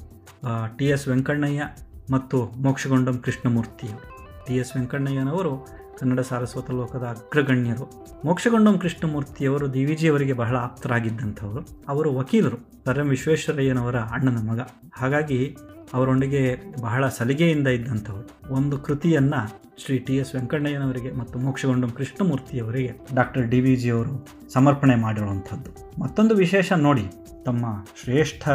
ಟಿ 0.78 0.86
ಎಸ್ 0.86 1.08
ವೆಂಕಣ್ಣಯ್ಯ 1.08 1.63
ಮತ್ತು 2.12 2.45
ಮೋಕ್ಷಗೊಂಡಂ 2.45 3.17
ಕೃಷ್ಣಮೂರ್ತಿಯವರು 3.17 4.19
ಟಿ 4.45 4.56
ಎಸ್ 4.56 4.75
ವೆಂಕಣ್ಣಯ್ಯನವರು 4.75 5.79
ಕನ್ನಡ 6.00 6.20
ಸಾರಸ್ವತ 6.20 6.72
ಲೋಕದ 6.72 7.04
ಅಗ್ರಗಣ್ಯರು. 7.04 7.86
ಮೋಕ್ಷಗೊಂಡಂ 8.26 8.78
ಕೃಷ್ಣಮೂರ್ತಿಯವರು 8.78 9.74
ದಿ 9.74 9.86
ವಿ 9.86 9.96
ಜಿಯವರಿಗೆ 9.96 10.34
ಬಹಳ 10.34 10.56
ಆಪ್ತರಾಗಿದ್ದಂಥವರು. 10.56 11.86
ಅವರು 11.90 12.16
ವಕೀಲರು 12.16 12.58
ಸರ್ 12.86 13.00
ಎಂ 13.00 13.10
ವಿಶ್ವೇಶ್ವರಯ್ಯನವರ 13.10 13.96
ಅಣ್ಣನ 13.96 14.50
ಮಗ. 14.50 14.60
ಹಾಗಾಗಿ 14.94 15.58
ಅವರೊಂದಿಗೆ 15.94 16.56
ಬಹಳ 16.82 17.08
ಸಲಿಗೆಯಿಂದ 17.08 17.68
ಇದ್ದಂಥವರು. 17.68 18.54
ಒಂದು 18.54 18.78
ಕೃತಿಯನ್ನು 18.78 19.70
ಶ್ರೀ 19.86 20.00
ಟಿ 20.00 20.16
ಎಸ್ 20.18 20.36
ವೆಂಕಣ್ಣಯ್ಯನವರಿಗೆ 20.36 21.12
ಮತ್ತು 21.12 21.40
ಮೋಕ್ಷಗೊಂಡಂ 21.40 21.90
ಕೃಷ್ಣಮೂರ್ತಿಯವರಿಗೆ 21.90 22.94
ಡಾಕ್ಟರ್ 23.16 23.48
ಡಿ 23.48 23.60
ವಿ 23.60 23.76
ಜಿ 23.76 23.90
ಅವರು 23.90 24.28
ಸಮರ್ಪಣೆ 24.54 24.96
ಮಾಡಿರುವಂಥದ್ದು. 24.96 26.02
ಮತ್ತೊಂದು 26.02 26.36
ವಿಶೇಷ 26.36 26.72
ನೋಡಿ, 26.74 27.06
ತಮ್ಮ 27.46 27.66
ಶ್ರೇಷ್ಠ 28.04 28.50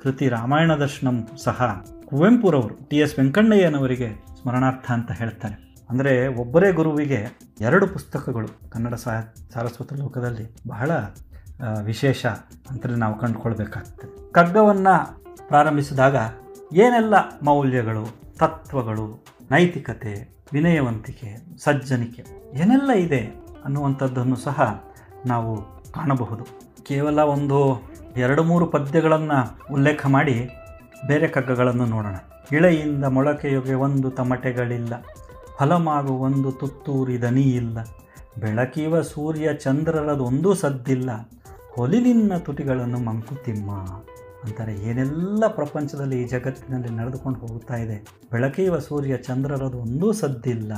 ಕೃತಿ 0.00 0.28
ರಾಮಾಯಣ 0.28 0.74
ದರ್ಶನಂ 0.74 1.28
ಸಹ 1.44 1.84
ಕುವೆಂಪುರವರು 2.06 2.88
ಟಿ 2.88 2.96
ಎಸ್ 2.96 3.18
ವೆಂಕಣ್ಣಯ್ಯನವರಿಗೆ 3.18 4.10
ಸ್ಮರಣಾರ್ಥ 4.42 4.90
ಅಂತ 4.90 5.12
ಹೇಳ್ತಾರೆ. 5.12 5.67
ಅಂದರೆ 5.90 6.28
ಒಬ್ಬರೇ 6.28 6.72
ಗುರುವಿಗೆ 6.72 7.20
ಎರಡು 7.60 7.86
ಪುಸ್ತಕಗಳು 7.86 8.70
ಕನ್ನಡ 8.70 8.94
ಸಾ 8.94 9.12
ಸಾರಸ್ವತ 9.54 9.92
ಲೋಕದಲ್ಲಿ 9.92 10.56
ಬಹಳ 10.68 10.90
ವಿಶೇಷ 11.82 12.26
ಅಂತಲೇ 12.70 12.94
ನಾವು 12.94 13.18
ಕಂಡುಕೊಳ್ಬೇಕಾಗ್ತದೆ. 13.18 14.32
ಕಗ್ಗವನ್ನು 14.32 14.94
ಪ್ರಾರಂಭಿಸಿದಾಗ 15.48 16.16
ಏನೆಲ್ಲ 16.72 17.14
ಮೌಲ್ಯಗಳು, 17.42 18.04
ತತ್ವಗಳು, 18.36 19.24
ನೈತಿಕತೆ, 19.50 20.38
ವಿನಯವಂತಿಕೆ, 20.52 21.30
ಸಜ್ಜನಿಕೆ 21.58 22.24
ಏನೆಲ್ಲ 22.54 22.90
ಇದೆ 22.92 23.22
ಅನ್ನುವಂಥದ್ದನ್ನು 23.64 24.36
ಸಹ 24.36 24.84
ನಾವು 25.26 25.52
ಕಾಣಬಹುದು. 25.92 26.44
ಕೇವಲ 26.82 27.18
ಒಂದು 27.18 27.58
ಎರಡು 28.16 28.42
ಮೂರು 28.42 28.66
ಪದ್ಯಗಳನ್ನು 28.66 29.38
ಉಲ್ಲೇಖ 29.74 30.06
ಮಾಡಿ 30.06 30.50
ಬೇರೆ 31.06 31.28
ಕಗ್ಗಗಳನ್ನು 31.28 31.84
ನೋಡೋಣ. 31.84 32.16
ಇಳೆಯಿಂದ 32.52 33.04
ಮೊಳಕೆಯೊಗೆ 33.04 33.74
ಒಂದು 33.74 34.10
ತಮಟೆಗಳಿಲ್ಲ. 34.10 34.94
ಫಲಮಾಗು 35.58 36.12
ಒಂದು 36.12 36.52
ತುತ್ತೂರಿ 36.52 37.22
ದನಿ 37.22 37.42
ಇಲ್ಲ 37.42 37.78
ಬೆಳಕಿವ 38.38 39.00
ಸೂರ್ಯ 39.02 39.54
ಚಂದ್ರರದೊಂದೂ 39.54 40.54
ಸದ್ದಿಲ್ಲ. 40.54 41.10
ಹೊಲಿಲಿನ 41.72 42.36
ತುಟಿಗಳನ್ನು 42.36 42.98
ಮಂಕುತಿಮ್ಮ 42.98 43.70
ಅಂತಾರೆ. 44.44 44.74
ಏನೆಲ್ಲ 44.74 45.46
ಪ್ರಪಂಚದಲ್ಲಿ 45.48 46.22
ಈ 46.22 46.26
ಜಗತ್ತಿನಲ್ಲಿ 46.26 46.88
ನಡೆದುಕೊಂಡು 46.88 47.40
ಹೋಗ್ತಾ 47.40 47.76
ಇದೆ. 47.76 48.04
ಬೆಳಕಿವ 48.32 48.78
ಸೂರ್ಯ 48.78 49.16
ಚಂದ್ರರದು 49.16 49.78
ಒಂದೂ 49.78 50.12
ಸದ್ದಿಲ್ಲ. 50.12 50.72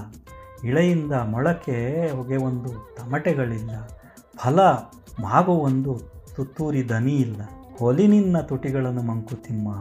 ಇಳೆಯಿಂದ 0.65 1.13
ಮೊಳಕೆ 1.13 2.11
ಹೊಗೆ 2.17 2.37
ಒಂದು 2.37 2.95
ತಮಟೆಗಳಿಲ್ಲ. 2.97 3.71
ಫಲ 4.37 4.61
ಮಾಗು 5.21 5.53
ಒಂದು 5.53 6.01
ತುತ್ತೂರಿ 6.37 6.89
ದನಿ 6.89 7.17
ಇಲ್ಲ 7.17 7.43
ಹೊಲಿನಿನ್ನ 7.79 8.41
ತುಟಿಗಳನ್ನು 8.41 9.03
ಮಂಕುತಿಮ್ಮ 9.03 9.73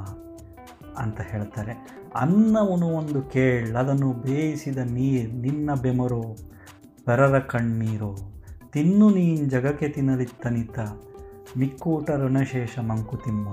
ಅಂತ 0.98 1.22
ಹೇಳ್ತಾರೆ. 1.22 1.99
ಅನ್ನವನು 2.16 2.88
ಒಂದು 2.88 3.22
ಕೇಳ್, 3.22 3.76
ಅದನ್ನು 3.76 4.14
ಬೇಯಿಸಿದ 4.14 4.78
ನೀರು, 4.78 5.32
ನಿನ್ನ 5.32 5.70
ಬೆಮರು 5.82 6.38
ಪರರ 7.06 7.40
ಕಣ್ಣೀರು, 7.40 8.18
ತಿನ್ನು 8.72 9.10
ನೀನ್ 9.10 9.50
ಜಗಕ್ಕೆ 9.50 9.90
ತಿನ್ನಲಿತ್ತನಿತ 9.90 10.80
ಮಿಕ್ಕೂಟ 11.58 12.12
ಋಣಶೇಷ 12.12 12.80
ಮಂಕುತಿಮ್ಮ 12.80 13.50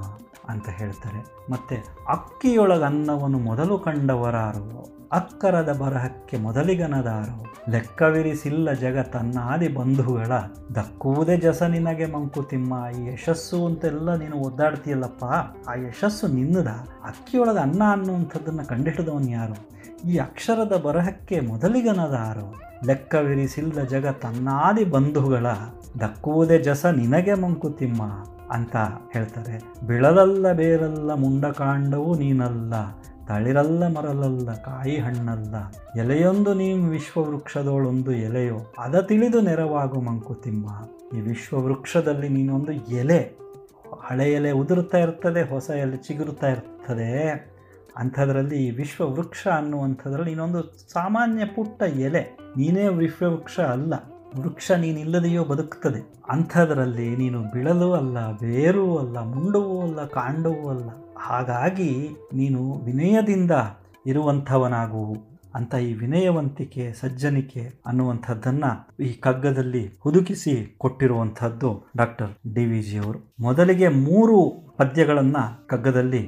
ಅಂತ 0.48 0.68
ಹೇಳ್ತಾರೆ. 0.68 1.52
ಮತ್ತು 1.52 2.04
ಅಕ್ಕಿಯೊಳಗೆ 2.08 2.84
ಅನ್ನವನ್ನು 2.84 3.38
ಮೊದಲು 3.38 3.78
ಕಂಡವರಾರು. 3.78 4.95
ಅಕ್ಕರದ 5.12 5.76
ಬರಹಕ್ಕೆ 5.80 6.36
ಮೊದಲಿಗನದಾರು. 6.36 7.54
ಲೆಕ್ಕವಿರಿಸಿಲ್ಲ 7.70 8.72
ಜಗ 8.72 8.98
ತನ್ನಾದಿ 8.98 9.68
ಬಂಧುಗಳ. 9.68 10.28
ದಕ್ಕುವುದೇ 10.74 11.36
ಜಸ 11.36 11.62
ನಿನಗೆ 11.62 12.06
ಮಂಕುತಿಮ್ಮ. 12.06 12.84
ಈ 12.98 13.12
ಯಶಸ್ಸು 13.12 13.66
ಅಂತೆಲ್ಲ 13.66 14.14
ನೀನು 14.14 14.36
ಒದ್ದಾಡ್ತೀಯಲ್ಲಪ್ಪ. 14.36 15.24
ಆ 15.68 15.74
ಯಶಸ್ಸು 15.74 16.26
ನಿನ್ನದ 16.26 16.68
ಅಕ್ಕಿಯೊಳಗೆ 17.04 17.58
ಅನ್ನ 17.58 17.82
ಅನ್ನುವಂಥದ್ದನ್ನು 17.92 18.68
ಕಂಡಿಡಿದವನು 18.68 19.30
ಯಾರು? 19.30 19.68
ಈ 20.08 20.18
ಅಕ್ಷರದ 20.18 20.76
ಬರಹಕ್ಕೆ 20.76 21.40
ಮೊದಲಿಗನದಾರು. 21.40 22.54
ಲೆಕ್ಕವಿರಿಸಿಲ್ಲ 22.86 23.82
ಜಗ 23.82 24.06
ತನ್ನಾದಿ 24.06 24.84
ಬಂಧುಗಳ. 24.84 25.46
ದಕ್ಕುವುದೇ 26.00 26.58
ಜಸ 26.58 26.86
ನಿನಗೆ 26.86 27.34
ಮಂಕುತಿಮ್ಮ 27.34 28.02
ಅಂತ 28.50 28.76
ಹೇಳ್ತಾರೆ. 29.12 29.86
ಬಿಳಲಲ್ಲ 29.86 30.52
ಬೇರಲ್ಲ 30.52 31.14
ಮುಂಡಕಾಂಡವು 31.14 32.18
ನೀನಲ್ಲ. 32.18 32.74
ತಳಿರಲ್ಲ 33.28 33.82
ಮರಲಲ್ಲ 33.86 34.54
ಕಾಯಿ 34.54 34.96
ಹಣ್ಣಲ್ಲ 34.96 35.54
ಎಲೆಯೊಂದು 35.98 36.54
ನೀವು 36.54 36.82
ವಿಶ್ವವೃಕ್ಷದೊಳೊಂದು 36.82 38.12
ಎಲೆಯೋ, 38.12 38.72
ಅದ 38.78 39.00
ತಿಳಿದು 39.00 39.40
ನೆರವಾಗು 39.40 40.00
ಮಂಕುತಿಮ್ಮ 40.00 40.66
ಈ 41.16 41.20
ವಿಶ್ವವೃಕ್ಷದಲ್ಲಿ 41.20 42.28
ನೀನೊಂದು 42.28 42.72
ಎಲೆ, 42.72 43.38
ಹಳೆ 44.02 44.32
ಎಲೆ 44.32 44.50
ಉದುರುತ್ತಾ 44.50 44.98
ಇರ್ತದೆ, 44.98 45.42
ಹೊಸ 45.42 45.70
ಎಲೆ 45.70 45.96
ಚಿಗುರುತ್ತಾ 45.96 46.48
ಇರ್ತದೆ. 46.48 47.10
ಅಂಥದ್ರಲ್ಲಿ 47.96 48.66
ಈ 48.66 48.70
ವಿಶ್ವವೃಕ್ಷ 48.70 49.46
ಅನ್ನುವಂಥದ್ರಲ್ಲಿ 49.56 50.30
ಇನ್ನೊಂದು 50.30 50.62
ಸಾಮಾನ್ಯ 50.92 51.44
ಪುಟ್ಟ 51.44 51.82
ಎಲೆ, 51.82 52.38
ನೀನೇ 52.56 52.88
ವಿಶ್ವವೃಕ್ಷ 52.88 53.60
ಅಲ್ಲ, 53.60 53.94
ವೃಕ್ಷ 54.40 54.70
ನೀನಿಲ್ಲದೆಯೋ 54.70 55.44
ಬದುಕ್ತದೆ. 55.44 56.00
ಅಂಥದ್ರಲ್ಲಿ 56.28 57.16
ನೀನು 57.16 57.40
ಬಿಳಲೂ 57.42 57.92
ಅಲ್ಲ, 57.92 58.32
ಬೇರೂ 58.32 58.96
ಅಲ್ಲ, 58.96 59.18
ಮುಂಡವೂ 59.18 59.82
ಅಲ್ಲ, 59.82 60.04
ಕಾಂಡವೂ 60.04 60.68
ಅಲ್ಲ. 60.68 60.90
ಹಾಗಾಗಿ 61.18 62.08
ನೀನು 62.34 62.72
ವಿನಯದಿಂದ 62.72 63.50
ಇರುವಂಥವನಾಗು 64.06 65.36
ಅಂತ 65.54 65.74
ಈ 65.74 65.94
ವಿನಯವಂತಿಕೆ, 65.94 66.92
ಸಜ್ಜನಿಕೆ 66.92 67.68
ಅನ್ನುವಂಥದ್ದನ್ನು 67.86 69.02
ಈ 69.04 69.12
ಕಗ್ಗದಲ್ಲಿ 69.12 69.98
ಹುದುಕಿಸಿ 70.00 70.74
ಕೊಟ್ಟಿರುವಂಥದ್ದು 70.78 71.90
ಡಾಕ್ಟರ್ 71.96 72.54
ಡಿ 72.54 72.64
ವಿ 72.64 72.82
ಜಿಯವರು 72.82 73.34
ಮೊದಲಿಗೆ 73.40 73.88
ಮೂರು 73.88 74.36
ಪದ್ಯಗಳನ್ನು 74.76 75.66
ಕಗ್ಗದಲ್ಲಿ 75.66 76.22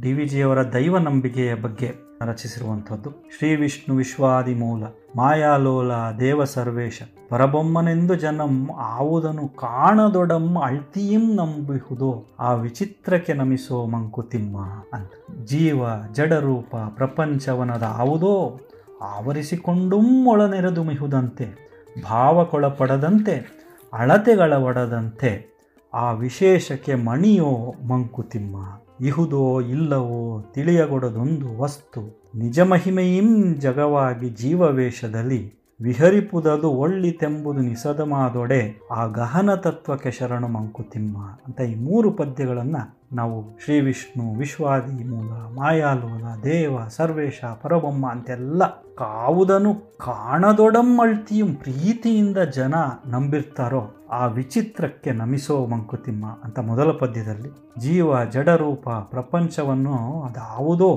ಡಿ 0.00 0.12
ವಿ 0.12 0.28
ಜಿಯವರ 0.28 0.62
ದೈವ 0.62 0.98
ನಂಬಿಕೆಯ 0.98 1.54
ಬಗ್ಗೆ 1.54 2.05
ರಚಿಸಿರುವಂಥದ್ದು. 2.22 3.10
ಶ್ರೀ 3.10 3.56
ವಿಷ್ಣು 3.56 3.96
ವಿಶ್ವಾದಿ 3.96 4.54
ಮೂಲ 4.54 4.84
ಮಾಯಾಲೋಲ 5.16 5.92
ದೇವ 6.20 6.44
ಸರ್ವೇಶ. 6.44 7.02
ಪರಬೊಮ್ಮನೆಂದು 7.28 8.14
ಜನಂ 8.14 8.70
ಆವುದನು 8.76 9.48
ಕಾಣದೊಡಂ 9.48 10.58
ಅಳ್ತೀಂ 10.58 11.34
ನಂಬಿಹುದೋ, 11.34 12.26
ಆ 12.40 12.52
ವಿಚಿತ್ರಕ್ಕೆ 12.52 13.32
ನಮಿಸೋ 13.32 13.86
ಮಂಕುತಿಮ್ಮ 13.86 14.60
ಅಂತ. 14.92 15.12
ಜೀವ 15.44 15.82
ಜಡರೂಪ 16.12 16.76
ಪ್ರಪಂಚವನದ 16.76 17.82
ಆವುದೋ 17.82 18.60
ಆವರಿಸಿಕೊಂಡು 19.02 20.00
ಒಳನೆರೆದು 20.26 20.84
ಮಿಹುದಂತೆ 20.84 21.66
ಭಾವಕೊಳಪಡದಂತೆ 22.04 23.66
ಅಳತೆಗಳ 23.92 24.52
ಒಡದಂತೆ 24.52 25.56
ಆ 25.94 26.12
ವಿಶೇಷಕ್ಕೆ 26.12 26.94
ಮಣಿಯೋ 26.94 27.74
ಮಂಕುತಿಮ್ಮ. 27.88 28.56
ಇಹುದೋ 29.00 29.60
ಇಲ್ಲವೋ 29.60 30.42
ತಿಳಿಯಗೊಡದೊಂದು 30.52 31.58
ವಸ್ತು. 31.58 32.22
ನಿಜ 32.34 32.60
ಮಹಿಮೆಯಿಂ 32.60 33.54
ಜಗವಾಗಿ 33.54 34.28
ಜೀವವೇಷದಲ್ಲಿ 34.28 35.54
ವಿಹರಿಪುದದು 35.80 36.70
ಒಳ್ಳಿತೆಂಬುದು 36.70 37.60
ನಿಸದಮಾದೊಡೆ 37.60 38.80
ಆ 38.92 39.06
ಗಹನ 39.06 39.54
ತತ್ವಕ್ಕೆ 39.54 40.10
ಶರಣು 40.10 40.48
ಮಂಕುತಿಮ್ಮ 40.48 41.18
ಅಂತ 41.18 41.60
ಈ 41.60 41.74
ಮೂರು 41.74 42.10
ಪದ್ಯಗಳನ್ನು 42.10 42.95
ನಾವು 43.16 43.36
ಶ್ರೀ 43.64 43.80
ವಿಷ್ಣು 43.80 44.24
ವಿಶ್ವಾದಿ, 44.34 45.04
ಮೂಲ, 45.04 45.30
ಮಾಯಾಲೋಲ, 45.58 46.24
ದೇವ, 46.42 46.88
ಸರ್ವೇಶ 46.88 47.44
ಪರಬೊಮ್ಮ 47.62 48.10
ಅಂತೆಲ್ಲ 48.10 48.62
ಕಾವುದನು 48.96 49.72
ಕಾಣದೊಡಮ್ಮಳ್ತಿಯು 49.98 51.46
ಪ್ರೀತಿಯಿಂದ 51.46 52.38
ಜನ 52.38 52.74
ನಂಬಿರ್ತಾರೋ 53.06 53.82
ಆ 54.10 54.26
ವಿಚಿತ್ರಕ್ಕೆ 54.26 55.12
ನಮಿಸೋ 55.12 55.66
ಮಂಕುತಿಮ್ಮ 55.66 56.26
ಅಂತ 56.44 56.58
ಮೊದಲ 56.58 56.90
ಪದ್ಯದಲ್ಲಿ 56.92 57.50
ಜೀವ, 57.78 58.24
ಜಡರೂಪ, 58.24 58.88
ಪ್ರಪಂಚವನ್ನು 58.88 59.96
ಅದಾವುದೋ 60.22 60.92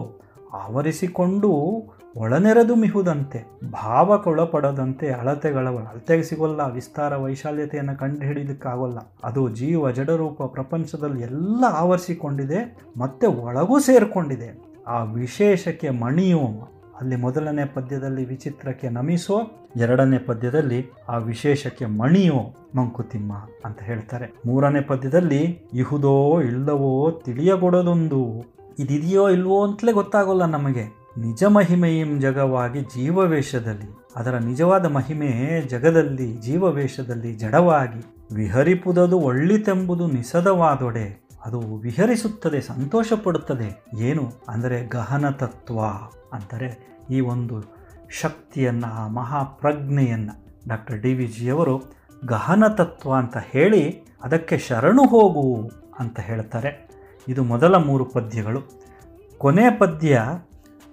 ಆವರಿಸಿಕೊಂಡು 0.53 1.51
ಒಳನೆರೆದು 2.19 2.75
ಮಿಹುದಂತೆ 2.75 3.45
ಭಾವಕ್ಕೊಳಪಡದಂತೆ 3.71 5.09
ಅಳತೆಗಳ 5.09 5.67
ಅಳತೆಗೆ 5.67 6.23
ಸಿಗೋಲ್ಲ, 6.23 6.61
ವಿಸ್ತಾರ 6.71 7.15
ವೈಶಾಲ್ಯತೆಯನ್ನು 7.15 7.99
ಕಂಡುಹಿಡಿಯಲಿಕ್ಕಾಗೋಲ್ಲ. 7.99 8.97
ಅದು 9.23 9.49
ಜೀವ 9.49 9.91
ಜಡರೂಪ 9.91 10.43
ಪ್ರಪಂಚದಲ್ಲಿ 10.43 11.21
ಎಲ್ಲ 11.21 11.65
ಆವರಿಸಿಕೊಂಡಿದೆ, 11.69 12.77
ಮತ್ತೆ 12.97 13.27
ಒಳಗೂ 13.27 13.79
ಸೇರಿಕೊಂಡಿದೆ. 13.79 14.69
ಆ 14.87 15.03
ವಿಶೇಷಕ್ಕೆ 15.03 15.89
ಮಣಿಯೋ, 15.89 16.73
ಅಲ್ಲಿ 17.01 17.15
ಮೊದಲನೇ 17.15 17.65
ಪದ್ಯದಲ್ಲಿ 17.65 18.25
ವಿಚಿತ್ರಕ್ಕೆ 18.25 18.89
ನಮಿಸೋ, 18.89 19.41
ಎರಡನೇ 19.75 20.17
ಪದ್ಯದಲ್ಲಿ 20.17 20.91
ಆ 21.09 21.17
ವಿಶೇಷಕ್ಕೆ 21.17 21.85
ಮಣಿಯೋ 21.85 22.55
ಮಂಕುತಿಮ್ಮ 22.75 23.33
ಅಂತ 23.65 23.81
ಹೇಳ್ತಾರೆ. 23.81 24.33
ಮೂರನೇ 24.45 24.81
ಪದ್ಯದಲ್ಲಿ, 24.81 25.59
ಇಹುದೋ 25.73 26.41
ಇಲ್ಲವೋ 26.41 27.21
ತಿಳಿಯಗೊಡದೊಂದು 27.25 28.45
ಇದಿದೆಯೋ 28.79 29.29
ಇಲ್ವೋ 29.29 29.67
ಅಂತಲೇ 29.67 29.91
ಗೊತ್ತಾಗೋಲ್ಲ 29.91 30.45
ನಮಗೆ. 30.45 30.98
ನಿಜ 31.17 31.43
ಮಹಿಮೆಯಂ 31.43 32.19
ಜಗವಾಗಿ 32.19 32.81
ಜೀವವೇಷದಲ್ಲಿ, 32.81 34.13
ಅದರ 34.15 34.37
ನಿಜವಾದ 34.37 34.85
ಮಹಿಮೆ 34.85 35.61
ಜಗದಲ್ಲಿ 35.67 36.37
ಜೀವವೇಷದಲ್ಲಿ 36.37 37.33
ಜಡವಾಗಿ 37.33 38.33
ವಿಹರಿಪುದದು 38.35 39.19
ಒಳ್ಳಿತೆಂಬುದು 39.19 40.07
ನಿಸದವಾದೊಡೆ, 40.07 41.29
ಅದು 41.45 41.59
ವಿಹರಿಸುತ್ತದೆ 41.59 42.61
ಸಂತೋಷ 42.61 43.13
ಪಡುತ್ತದೆ 43.13 43.85
ಏನು 43.97 44.31
ಅಂದರೆ 44.49 44.87
ಗಹನ 44.87 45.29
ತತ್ವ 45.29 45.79
ಅಂದರೆ 46.33 46.99
ಈ 47.09 47.19
ಒಂದು 47.19 47.79
ಶಕ್ತಿಯನ್ನು, 48.09 48.87
ಆ 48.87 49.07
ಮಹಾಪ್ರಜ್ಞೆಯನ್ನು. 49.07 50.45
ಡಾಕ್ಟರ್ 50.67 50.99
ಡಿ 50.99 51.13
ವಿ 51.13 51.27
ಜಿಯವರು 51.27 51.81
ಗಹನ 52.25 52.63
ತತ್ವ 52.67 53.13
ಅಂತ 53.13 53.37
ಹೇಳಿ 53.37 54.03
ಅದಕ್ಕೆ 54.23 54.57
ಶರಣು 54.57 55.05
ಹೋಗು 55.05 55.69
ಅಂತ 55.99 56.19
ಹೇಳ್ತಾರೆ. 56.19 56.89
ಇದು 57.27 57.43
ಮೊದಲ 57.43 57.75
ಮೂರು 57.75 58.05
ಪದ್ಯಗಳು. 58.05 58.61
ಕೊನೆ 59.37 59.77
ಪದ್ಯ 59.77 60.21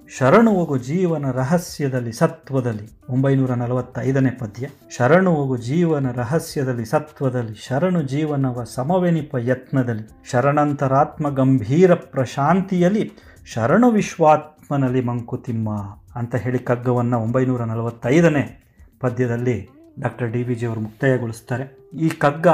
ಶರಣು 0.08 0.54
ಹೋಗು 0.54 0.78
ಜೀವನ 0.78 1.30
ರಹಸ್ಯದಲ್ಲಿ 1.30 2.12
ಸತ್ವದಲ್ಲಿ. 2.12 2.90
ಒಂಬೈನೂರ 3.10 3.50
ನಲವತ್ತೈದನೇ 3.50 4.30
ಪದ್ಯ. 4.30 4.68
ಶರಣು 4.96 5.34
ಹೋಗು 5.34 5.56
ಜೀವನ 5.56 6.10
ರಹಸ್ಯದಲ್ಲಿ 6.10 6.84
ಸತ್ವದಲ್ಲಿ. 6.84 7.54
ಶರಣು 7.54 8.02
ಜೀವನವ 8.02 8.64
ಸಮವೆನಿಪ 8.64 9.34
ಯತ್ನದಲ್ಲಿ. 9.34 10.30
ಶರಣಂತರಾತ್ಮ 10.30 11.28
ಗಂಭೀರ 11.30 11.94
ಪ್ರಶಾಂತಿಯಲ್ಲಿ 11.94 13.12
ಶರಣು 13.46 13.90
ವಿಶ್ವಾತ್ಮನಲ್ಲಿ 13.90 15.00
ಮಂಕುತಿಮ್ಮ 15.00 15.70
ಅಂತ 16.14 16.34
ಹೇಳಿ 16.34 16.58
ಕಗ್ಗವನ್ನು 16.58 17.20
ಒಂಬೈನೂರ 17.20 17.64
ನಲವತ್ತೈದನೇ 17.64 18.64
ಪದ್ಯದಲ್ಲಿ 19.00 19.70
ಡಾಕ್ಟರ್ 20.00 20.30
ಡಿ 20.30 20.42
ವಿ 20.42 20.54
ಜಿಯವರು 20.54 20.80
ಮುಕ್ತಾಯಗೊಳಿಸ್ತಾರೆ. 20.80 21.78
ಈ 21.98 22.08
ಕಗ್ಗ 22.08 22.46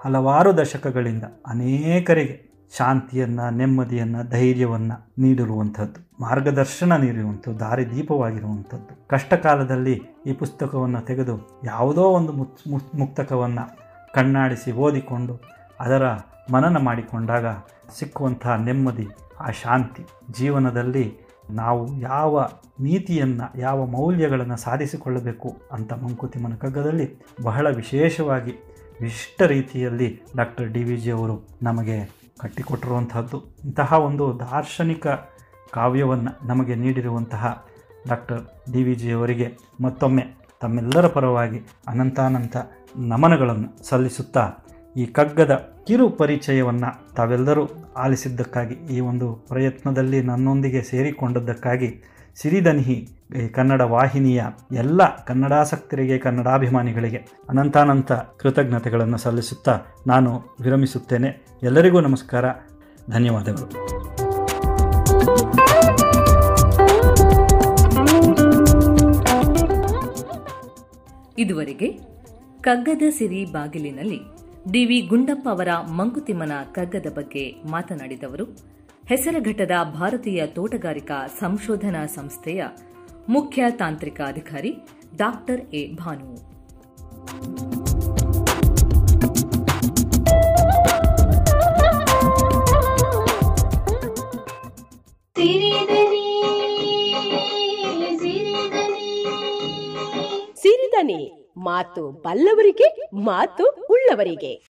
ಹಲವಾರು 0.00 0.56
ದಶಕಗಳಿಂದ 0.56 1.24
ಅನೇಕರಿಗೆ 1.46 2.45
ಶಾಂತಿಯನ್ನು, 2.72 3.44
ನೆಮ್ಮದಿಯನ್ನು, 3.58 4.20
ಧೈರ್ಯವನ್ನು 4.34 4.96
ನೀಡಿರುವಂಥದ್ದು, 5.22 5.98
ಮಾರ್ಗದರ್ಶನ 6.24 6.92
ನೀಡಿರುವಂಥದ್ದು 7.04 7.58
ದಾರಿದೀಪವಾಗಿರುವಂಥದ್ದು 7.60 8.92
ಕಷ್ಟ 9.12 9.34
ಕಾಲದಲ್ಲಿ 9.44 9.94
ಈ 10.26 10.34
ಪುಸ್ತಕವನ್ನು 10.40 11.00
ತೆಗೆದು 11.10 11.34
ಯಾವುದೋ 11.64 12.04
ಒಂದು 12.18 12.32
ಮುಕ್ತಕವನ್ನು 13.02 13.64
ಕಣ್ಣಾಡಿಸಿ 14.14 14.72
ಓದಿಕೊಂಡು 14.84 15.34
ಅದರ 15.80 16.04
ಮನನ 16.54 16.76
ಮಾಡಿಕೊಂಡಾಗ 16.88 17.46
ಸಿಕ್ಕುವಂತಹ 17.96 18.54
ನೆಮ್ಮದಿ, 18.66 19.06
ಆ 19.40 19.50
ಶಾಂತಿ 19.62 20.02
ಜೀವನದಲ್ಲಿ 20.38 21.06
ನಾವು 21.60 21.82
ಯಾವ 22.02 22.44
ನೀತಿಯನ್ನು, 22.80 23.46
ಯಾವ 23.60 23.78
ಮೌಲ್ಯಗಳನ್ನು 23.96 24.56
ಸಾಧಿಸಿಕೊಳ್ಳಬೇಕು 24.66 25.50
ಅಂತ 25.72 25.92
ಮಂಕುತಿಮ್ಮನ 26.04 26.56
ಕಗ್ಗದಲ್ಲಿ 26.64 27.06
ಬಹಳ 27.42 27.66
ವಿಶೇಷವಾಗಿ 27.80 28.54
ವಿಶಿಷ್ಟ 29.00 29.42
ರೀತಿಯಲ್ಲಿ 29.54 30.08
ಡಾಕ್ಟರ್ 30.36 30.68
ಡಿ 30.74 30.82
ವಿ 30.84 30.96
ಜಿ 30.96 31.10
ಅವರು 31.10 31.36
ನಮಗೆ 31.62 31.98
ಕಟ್ಟಿಕೊಟ್ಟಿರುವಂತಹದ್ದು 32.40 33.54
ಇಂತಹ 33.64 33.92
ಒಂದು 33.92 34.38
ದಾರ್ಶನಿಕ 34.38 35.06
ಕಾವ್ಯವನ್ನು 35.72 36.46
ನಮಗೆ 36.46 36.74
ನೀಡಿರುವಂತಹ 36.74 37.66
ಡಾಕ್ಟರ್ 38.06 38.72
ಡಿ 38.72 38.82
ವಿ 38.82 38.94
ಜಿಯವರಿಗೆ 38.94 39.48
ಮತ್ತೊಮ್ಮೆ 39.80 40.24
ತಮ್ಮೆಲ್ಲರ 40.60 41.06
ಪರವಾಗಿ 41.06 41.60
ಅನಂತಾನಂತ 41.88 42.56
ನಮನಗಳನ್ನು 42.96 43.84
ಸಲ್ಲಿಸುತ್ತಾ 43.84 44.52
ಈ 44.96 45.06
ಕಗ್ಗದ 45.06 45.54
ಕಿರು 45.86 46.10
ಪರಿಚಯವನ್ನು 46.10 47.14
ತಾವೆಲ್ಲರೂ 47.14 47.68
ಆಲಿಸಿದ್ದಕ್ಕಾಗಿ, 47.96 48.74
ಈ 48.74 49.00
ಒಂದು 49.00 49.32
ಪ್ರಯತ್ನದಲ್ಲಿ 49.32 50.22
ನನ್ನೊಂದಿಗೆ 50.22 50.82
ಸೇರಿಕೊಂಡದ್ದಕ್ಕಾಗಿ 50.82 51.90
ಸಿರಿದನಿಹಿ 52.36 53.08
ಈ 53.44 53.48
ಕನ್ನಡ 53.48 53.80
ವಾಹಿನಿಯ 53.80 54.44
ಎಲ್ಲ 54.72 55.16
ಕನ್ನಡಾಸಕ್ತರಿಗೆ, 55.16 56.18
ಕನ್ನಡಾಭಿಮಾನಿಗಳಿಗೆ 56.18 57.16
ಅನಂತಾನಂತ 57.48 58.12
ಕೃತಜ್ಞತೆಗಳನ್ನು 58.12 59.18
ಸಲ್ಲಿಸುತ್ತಾ 59.18 59.80
ನಾನು 60.06 60.56
ವಿರಮಿಸುತ್ತೇನೆ. 60.60 61.46
ಎಲ್ಲರಿಗೂ 61.62 62.00
ನಮಸ್ಕಾರ. 62.00 62.44
ಧನ್ಯವಾದಗಳು. 63.10 63.96
ಇದುವರೆಗೆ 71.38 71.92
ಕಗ್ಗದ 72.60 73.02
ಸಿರಿ 73.10 73.44
ಬಾಗಿಲಿನಲ್ಲಿ 73.44 74.20
ಡಿವಿ 74.72 75.00
ಗುಂಡಪ್ಪ 75.00 75.48
ಅವರ 75.48 75.68
ಮಂಕುತಿಮ್ಮನ 75.90 76.52
ಕಗ್ಗದ 76.72 77.06
ಬಗ್ಗೆ 77.14 77.62
ಮಾತನಾಡಿದವರು 77.70 78.75
ಹೆಸರಘಟ್ಟದ 79.08 79.70
ಭಾರತೀಯ 79.94 80.46
ತೋಟಗಾರಿಕಾ 80.46 81.26
ಸಂಶೋಧನಾ 81.26 82.06
ಸಂಸ್ಥೆಯ 82.06 82.64
ಮುಖ್ಯ 83.28 83.64
ತಾಂತ್ರಿಕ 83.70 84.20
ಅಧಿಕಾರಿ 84.26 84.74
ಡಾಕ್ಟರ್ 85.16 85.60
ಎ 85.74 85.94
ಭಾನು. 85.94 86.36
ಸಿರಿದನಿ 100.54 101.54
ಮಾತು 101.56 102.10
ಬಲ್ಲವರಿಗೆ 102.10 103.10
ಮಾತು 103.14 103.86
ಉಳ್ಳವರಿಗೆ. 103.90 104.56